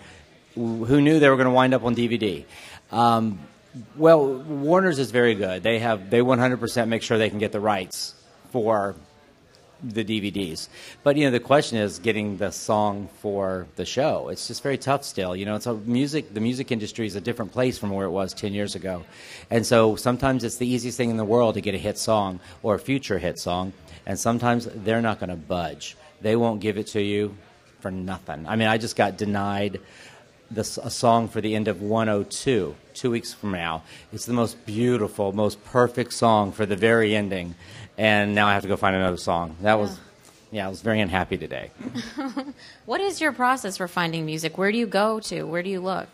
who 0.54 1.00
knew 1.00 1.20
they 1.20 1.28
were 1.28 1.36
going 1.36 1.46
to 1.46 1.52
wind 1.52 1.74
up 1.74 1.84
on 1.84 1.94
DVD. 1.94 2.44
Um, 2.90 3.38
well, 3.96 4.26
Warner's 4.34 4.98
is 4.98 5.10
very 5.12 5.34
good. 5.36 5.62
They 5.62 5.78
have 5.78 6.10
they 6.10 6.20
100% 6.20 6.88
make 6.88 7.02
sure 7.02 7.18
they 7.18 7.30
can 7.30 7.38
get 7.38 7.52
the 7.52 7.60
rights 7.60 8.14
for 8.50 8.96
the 9.82 10.04
DVDs. 10.04 10.68
But 11.02 11.16
you 11.16 11.24
know, 11.24 11.30
the 11.30 11.40
question 11.40 11.78
is 11.78 11.98
getting 11.98 12.36
the 12.36 12.50
song 12.50 13.08
for 13.20 13.66
the 13.76 13.84
show. 13.84 14.28
It's 14.28 14.48
just 14.48 14.62
very 14.62 14.78
tough 14.78 15.04
still. 15.04 15.34
You 15.34 15.46
know, 15.46 15.54
it's 15.56 15.66
a 15.66 15.74
music. 15.74 16.34
The 16.34 16.40
music 16.40 16.72
industry 16.72 17.06
is 17.06 17.16
a 17.16 17.20
different 17.20 17.52
place 17.52 17.78
from 17.78 17.90
where 17.90 18.06
it 18.06 18.10
was 18.10 18.34
ten 18.34 18.52
years 18.52 18.74
ago, 18.74 19.04
and 19.50 19.64
so 19.66 19.96
sometimes 19.96 20.44
it's 20.44 20.56
the 20.56 20.66
easiest 20.66 20.96
thing 20.96 21.10
in 21.10 21.16
the 21.16 21.24
world 21.24 21.54
to 21.54 21.60
get 21.60 21.74
a 21.74 21.78
hit 21.78 21.98
song 21.98 22.40
or 22.62 22.74
a 22.74 22.78
future 22.78 23.18
hit 23.18 23.38
song, 23.38 23.72
and 24.06 24.18
sometimes 24.18 24.68
they're 24.74 25.02
not 25.02 25.20
going 25.20 25.30
to 25.30 25.36
budge. 25.36 25.96
They 26.20 26.36
won't 26.36 26.60
give 26.60 26.76
it 26.76 26.88
to 26.88 27.02
you 27.02 27.36
for 27.80 27.90
nothing. 27.90 28.46
I 28.46 28.56
mean, 28.56 28.68
I 28.68 28.78
just 28.78 28.96
got 28.96 29.16
denied 29.16 29.80
this, 30.50 30.78
a 30.78 30.90
song 30.90 31.28
for 31.28 31.40
the 31.40 31.54
end 31.54 31.68
of 31.68 31.80
102 31.80 32.74
two 32.94 33.10
weeks 33.10 33.32
from 33.32 33.52
now. 33.52 33.82
It's 34.12 34.26
the 34.26 34.32
most 34.32 34.66
beautiful, 34.66 35.32
most 35.32 35.64
perfect 35.64 36.12
song 36.12 36.52
for 36.52 36.66
the 36.66 36.76
very 36.76 37.14
ending, 37.14 37.54
and 38.00 38.34
now 38.34 38.46
I 38.46 38.54
have 38.54 38.62
to 38.62 38.68
go 38.68 38.78
find 38.78 38.96
another 38.96 39.18
song. 39.18 39.56
That 39.60 39.78
was, 39.78 40.00
yeah, 40.50 40.64
I 40.64 40.70
was 40.70 40.80
very 40.80 41.00
unhappy 41.00 41.36
today. 41.36 41.70
What 42.86 43.02
is 43.02 43.20
your 43.20 43.32
process 43.32 43.76
for 43.76 43.86
finding 43.88 44.24
music? 44.24 44.56
Where 44.56 44.72
do 44.72 44.78
you 44.78 44.86
go 44.86 45.20
to? 45.20 45.42
Where 45.44 45.62
do 45.62 45.68
you 45.68 45.80
look? 45.80 46.08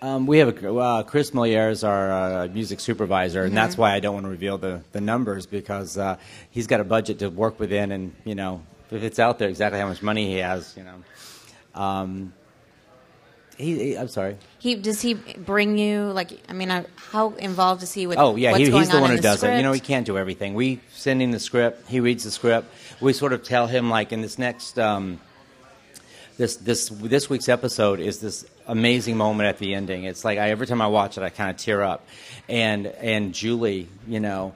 Um, 0.00 0.26
we 0.26 0.38
have 0.38 0.62
a, 0.62 0.74
uh, 0.74 1.02
Chris 1.02 1.32
Mollere 1.32 1.70
is 1.72 1.82
our 1.82 2.12
uh, 2.12 2.48
music 2.48 2.78
supervisor, 2.78 3.42
and 3.42 3.56
that's 3.56 3.76
why 3.76 3.92
I 3.92 3.98
don't 3.98 4.14
want 4.14 4.24
to 4.24 4.30
reveal 4.30 4.56
the, 4.56 4.82
the 4.92 5.00
numbers 5.00 5.46
because 5.46 5.98
uh, 5.98 6.16
he's 6.50 6.68
got 6.68 6.80
a 6.80 6.84
budget 6.84 7.18
to 7.18 7.28
work 7.28 7.58
within, 7.58 7.90
and 7.90 8.14
you 8.24 8.36
know 8.36 8.62
if 8.92 9.02
it's 9.02 9.18
out 9.18 9.38
there 9.40 9.48
exactly 9.48 9.80
how 9.80 9.88
much 9.88 10.02
money 10.02 10.26
he 10.30 10.38
has, 10.38 10.74
you 10.76 10.84
know. 10.84 11.02
Um, 11.74 12.32
he, 13.56 13.78
he, 13.78 13.98
I'm 13.98 14.08
sorry. 14.08 14.36
He 14.58 14.74
does 14.74 15.00
he 15.00 15.14
bring 15.14 15.78
you 15.78 16.12
like? 16.12 16.32
I 16.48 16.52
mean, 16.52 16.70
I, 16.70 16.84
how 16.96 17.30
involved 17.32 17.82
is 17.82 17.92
he 17.92 18.06
with? 18.06 18.18
Oh 18.18 18.36
yeah, 18.36 18.56
he, 18.56 18.70
he's 18.70 18.88
the 18.88 18.96
on 18.96 19.02
one 19.02 19.10
who 19.10 19.18
does 19.18 19.42
it. 19.42 19.56
You 19.56 19.62
know, 19.62 19.72
he 19.72 19.80
can't 19.80 20.06
do 20.06 20.18
everything. 20.18 20.54
We 20.54 20.80
send 20.92 21.22
him 21.22 21.32
the 21.32 21.40
script. 21.40 21.88
He 21.88 22.00
reads 22.00 22.24
the 22.24 22.30
script. 22.30 22.68
We 23.00 23.12
sort 23.12 23.32
of 23.32 23.42
tell 23.42 23.66
him 23.66 23.90
like 23.90 24.12
in 24.12 24.20
this 24.20 24.38
next 24.38 24.78
um, 24.78 25.20
this 26.36 26.56
this 26.56 26.88
this 26.90 27.30
week's 27.30 27.48
episode 27.48 28.00
is 28.00 28.20
this 28.20 28.44
amazing 28.66 29.16
moment 29.16 29.48
at 29.48 29.58
the 29.58 29.74
ending. 29.74 30.04
It's 30.04 30.24
like 30.24 30.38
I, 30.38 30.50
every 30.50 30.66
time 30.66 30.82
I 30.82 30.86
watch 30.88 31.16
it, 31.16 31.22
I 31.22 31.30
kind 31.30 31.50
of 31.50 31.56
tear 31.56 31.82
up. 31.82 32.06
And 32.48 32.86
and 32.86 33.32
Julie, 33.34 33.88
you 34.06 34.20
know, 34.20 34.54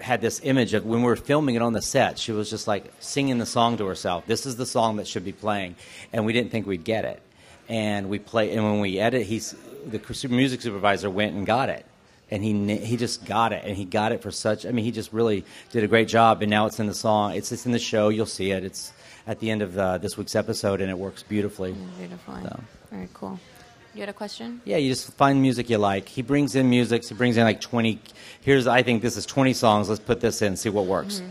had 0.00 0.20
this 0.20 0.40
image 0.42 0.74
of 0.74 0.84
when 0.84 1.00
we 1.00 1.06
were 1.06 1.16
filming 1.16 1.54
it 1.54 1.62
on 1.62 1.72
the 1.72 1.82
set. 1.82 2.18
She 2.18 2.32
was 2.32 2.50
just 2.50 2.66
like 2.66 2.90
singing 2.98 3.38
the 3.38 3.46
song 3.46 3.76
to 3.78 3.86
herself. 3.86 4.26
This 4.26 4.46
is 4.46 4.56
the 4.56 4.66
song 4.66 4.96
that 4.96 5.06
should 5.06 5.24
be 5.24 5.32
playing, 5.32 5.76
and 6.12 6.26
we 6.26 6.32
didn't 6.32 6.50
think 6.50 6.66
we'd 6.66 6.84
get 6.84 7.04
it. 7.04 7.22
And 7.70 8.10
we 8.10 8.18
play, 8.18 8.52
and 8.52 8.62
when 8.64 8.80
we 8.80 8.98
edit, 8.98 9.22
he's 9.26 9.54
the 9.86 10.28
music 10.28 10.60
supervisor 10.60 11.08
went 11.08 11.34
and 11.34 11.46
got 11.46 11.70
it 11.70 11.86
and 12.30 12.44
he 12.44 12.76
he 12.76 12.96
just 12.96 13.24
got 13.24 13.52
it, 13.52 13.64
and 13.64 13.76
he 13.76 13.84
got 13.84 14.12
it 14.12 14.22
for 14.22 14.30
such. 14.30 14.64
I 14.64 14.70
mean, 14.70 14.84
he 14.84 14.90
just 14.92 15.12
really 15.12 15.44
did 15.70 15.84
a 15.84 15.88
great 15.88 16.08
job, 16.08 16.42
and 16.42 16.50
now 16.50 16.66
it's 16.66 16.78
in 16.78 16.86
the 16.86 16.94
song. 16.94 17.34
It's 17.34 17.50
it's 17.52 17.66
in 17.66 17.72
the 17.72 17.78
show. 17.78 18.08
You'll 18.08 18.26
see 18.26 18.52
it. 18.52 18.64
It's 18.64 18.92
at 19.26 19.40
the 19.40 19.50
end 19.50 19.62
of 19.62 19.76
uh, 19.76 19.98
this 19.98 20.16
week's 20.16 20.36
episode, 20.36 20.80
and 20.80 20.90
it 20.90 20.98
works 20.98 21.22
beautifully. 21.22 21.74
Beautiful. 21.98 22.34
So. 22.42 22.60
Very 22.90 23.08
cool. 23.12 23.38
You 23.94 24.00
had 24.00 24.08
a 24.08 24.12
question? 24.12 24.60
Yeah, 24.64 24.76
you 24.76 24.90
just 24.90 25.12
find 25.14 25.42
music 25.42 25.68
you 25.68 25.78
like. 25.78 26.08
He 26.08 26.22
brings 26.22 26.54
in 26.54 26.70
music. 26.70 27.04
He 27.04 27.14
brings 27.14 27.36
in 27.36 27.42
like 27.42 27.60
20. 27.60 27.98
Here's, 28.40 28.68
I 28.68 28.84
think 28.84 29.02
this 29.02 29.16
is 29.16 29.26
20 29.26 29.52
songs. 29.52 29.88
Let's 29.88 30.00
put 30.00 30.20
this 30.20 30.42
in, 30.42 30.56
see 30.56 30.68
what 30.68 30.86
works. 30.86 31.22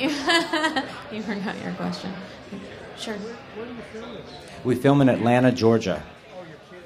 You 1.12 1.22
forgot 1.22 1.60
your 1.62 1.72
question. 1.74 2.10
Sure. 2.96 3.16
We 4.64 4.74
film 4.74 5.02
in 5.02 5.08
Atlanta, 5.10 5.52
Georgia. 5.52 6.02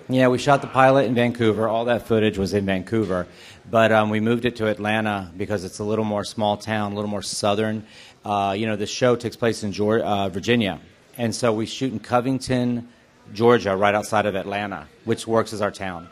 Yeah, 0.08 0.28
we 0.28 0.38
shot 0.38 0.62
the 0.62 0.66
pilot 0.66 1.06
in 1.06 1.14
Vancouver. 1.14 1.68
All 1.68 1.84
that 1.84 2.08
footage 2.08 2.38
was 2.38 2.54
in 2.54 2.66
Vancouver, 2.66 3.28
but 3.70 3.92
um, 3.92 4.10
we 4.10 4.18
moved 4.18 4.44
it 4.44 4.56
to 4.56 4.66
Atlanta 4.66 5.30
because 5.36 5.62
it's 5.62 5.78
a 5.78 5.84
little 5.84 6.04
more 6.04 6.24
small 6.24 6.56
town, 6.56 6.92
a 6.92 6.94
little 6.94 7.10
more 7.10 7.22
southern. 7.22 7.86
Uh, 8.24 8.54
you 8.56 8.66
know, 8.66 8.76
the 8.76 8.86
show 8.86 9.14
takes 9.14 9.36
place 9.36 9.62
in 9.62 9.70
Georgia, 9.70 10.04
uh, 10.04 10.28
Virginia, 10.28 10.80
and 11.16 11.32
so 11.34 11.52
we 11.52 11.66
shoot 11.66 11.92
in 11.92 12.00
Covington, 12.00 12.88
Georgia, 13.32 13.76
right 13.76 13.94
outside 13.94 14.26
of 14.26 14.34
Atlanta, 14.34 14.88
which 15.04 15.26
works 15.26 15.52
as 15.52 15.62
our 15.62 15.70
town. 15.70 16.08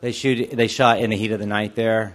They 0.00 0.12
shoot. 0.12 0.50
They 0.50 0.68
shot 0.68 1.00
in 1.00 1.10
the 1.10 1.16
heat 1.16 1.32
of 1.32 1.40
the 1.40 1.46
night 1.46 1.74
there. 1.74 2.14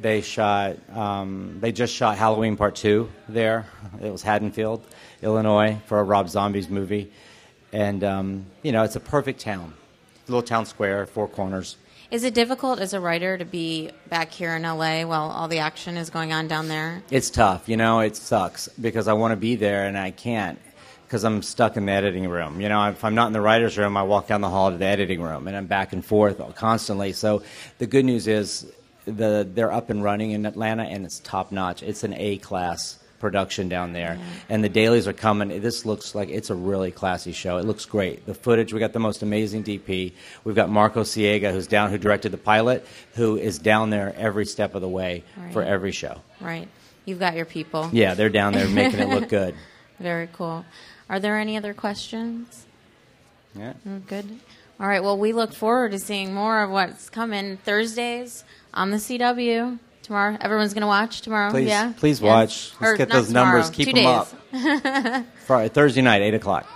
They 0.00 0.20
shot. 0.20 0.76
Um, 0.94 1.58
they 1.60 1.72
just 1.72 1.94
shot 1.94 2.18
Halloween 2.18 2.56
Part 2.56 2.74
Two 2.74 3.10
there. 3.28 3.66
It 4.02 4.10
was 4.10 4.22
Haddonfield, 4.22 4.84
Illinois, 5.22 5.78
for 5.86 6.00
a 6.00 6.04
Rob 6.04 6.28
Zombies 6.28 6.68
movie, 6.68 7.12
and 7.72 8.02
um, 8.04 8.46
you 8.62 8.72
know 8.72 8.82
it's 8.82 8.96
a 8.96 9.00
perfect 9.00 9.40
town, 9.40 9.74
little 10.28 10.42
town 10.42 10.66
square, 10.66 11.06
four 11.06 11.28
corners. 11.28 11.76
Is 12.10 12.22
it 12.22 12.34
difficult 12.34 12.78
as 12.78 12.92
a 12.92 13.00
writer 13.00 13.36
to 13.38 13.44
be 13.44 13.90
back 14.08 14.30
here 14.30 14.54
in 14.54 14.62
LA 14.62 15.04
while 15.04 15.30
all 15.30 15.48
the 15.48 15.58
action 15.58 15.96
is 15.96 16.10
going 16.10 16.32
on 16.32 16.46
down 16.46 16.68
there? 16.68 17.02
It's 17.10 17.30
tough, 17.30 17.68
you 17.68 17.76
know. 17.76 18.00
It 18.00 18.14
sucks 18.14 18.68
because 18.68 19.08
I 19.08 19.14
want 19.14 19.32
to 19.32 19.36
be 19.36 19.56
there 19.56 19.86
and 19.86 19.98
I 19.98 20.10
can't 20.10 20.58
because 21.06 21.24
I'm 21.24 21.42
stuck 21.42 21.76
in 21.76 21.86
the 21.86 21.92
editing 21.92 22.28
room. 22.28 22.60
You 22.60 22.68
know, 22.68 22.88
if 22.88 23.04
I'm 23.04 23.14
not 23.14 23.28
in 23.28 23.32
the 23.32 23.40
writer's 23.40 23.78
room, 23.78 23.96
I 23.96 24.02
walk 24.02 24.26
down 24.26 24.40
the 24.40 24.48
hall 24.48 24.70
to 24.70 24.76
the 24.76 24.84
editing 24.84 25.22
room 25.22 25.48
and 25.48 25.56
I'm 25.56 25.66
back 25.66 25.92
and 25.92 26.04
forth 26.04 26.40
constantly. 26.56 27.12
So 27.12 27.42
the 27.78 27.86
good 27.86 28.04
news 28.04 28.26
is 28.28 28.70
the 29.06 29.46
they're 29.52 29.72
up 29.72 29.90
and 29.90 30.02
running 30.02 30.30
in 30.32 30.46
Atlanta 30.46 30.84
and 30.84 31.04
it's 31.04 31.18
top 31.20 31.52
notch. 31.52 31.82
It's 31.82 32.04
an 32.04 32.14
A 32.14 32.38
class 32.38 32.98
production 33.20 33.70
down 33.70 33.94
there, 33.94 34.18
and 34.50 34.62
the 34.62 34.68
dailies 34.68 35.08
are 35.08 35.14
coming. 35.14 35.48
This 35.62 35.86
looks 35.86 36.14
like 36.14 36.28
it's 36.28 36.50
a 36.50 36.54
really 36.54 36.90
classy 36.90 37.32
show. 37.32 37.56
It 37.56 37.64
looks 37.64 37.86
great. 37.86 38.26
The 38.26 38.34
footage, 38.34 38.74
we 38.74 38.80
got 38.80 38.92
the 38.92 38.98
most 38.98 39.22
amazing 39.22 39.64
DP. 39.64 40.12
We've 40.44 40.54
got 40.54 40.68
Marcos 40.68 41.10
Siega, 41.10 41.50
who's 41.50 41.66
down, 41.66 41.90
who 41.90 41.96
directed 41.96 42.32
the 42.32 42.38
pilot, 42.38 42.86
who 43.14 43.38
is 43.38 43.58
down 43.58 43.88
there 43.88 44.14
every 44.18 44.44
step 44.44 44.74
of 44.74 44.82
the 44.82 44.88
way 44.88 45.24
for 45.52 45.62
every 45.62 45.92
show. 45.92 46.20
Right. 46.38 46.68
You've 47.06 47.18
got 47.18 47.34
your 47.34 47.46
people. 47.46 47.88
Yeah, 47.92 48.12
they're 48.14 48.28
down 48.28 48.52
there 48.52 48.68
making 48.82 49.00
it 49.00 49.08
look 49.08 49.28
good. 49.30 49.54
Very 49.98 50.28
cool. 50.32 50.64
Are 51.08 51.20
there 51.20 51.38
any 51.38 51.56
other 51.56 51.72
questions? 51.72 52.66
Yeah. 53.54 53.74
Mm, 53.86 54.06
Good. 54.06 54.38
All 54.80 54.88
right. 54.88 55.02
Well, 55.02 55.16
we 55.16 55.32
look 55.32 55.54
forward 55.54 55.92
to 55.92 55.98
seeing 55.98 56.34
more 56.34 56.62
of 56.62 56.70
what's 56.70 57.08
coming 57.08 57.56
Thursdays 57.58 58.44
on 58.74 58.90
the 58.90 58.96
CW 58.98 59.78
tomorrow. 60.02 60.36
Everyone's 60.40 60.74
going 60.74 60.82
to 60.82 60.86
watch 60.86 61.22
tomorrow. 61.22 61.50
Please- 61.50 61.68
yeah. 61.68 61.92
please 61.96 62.20
Yes? 62.20 62.28
watch. 62.28 62.72
Let's 62.80 62.92
Or 62.92 62.96
get 62.96 63.08
those 63.10 63.30
numbers. 63.30 63.70
Keep 63.70 63.88
two 63.88 63.94
them 63.94 64.04
days. 64.52 65.16
up. 65.16 65.24
Friday, 65.46 65.68
Thursday 65.70 66.02
night, 66.02 66.22
eight 66.22 66.34
o'clock. 66.34 66.66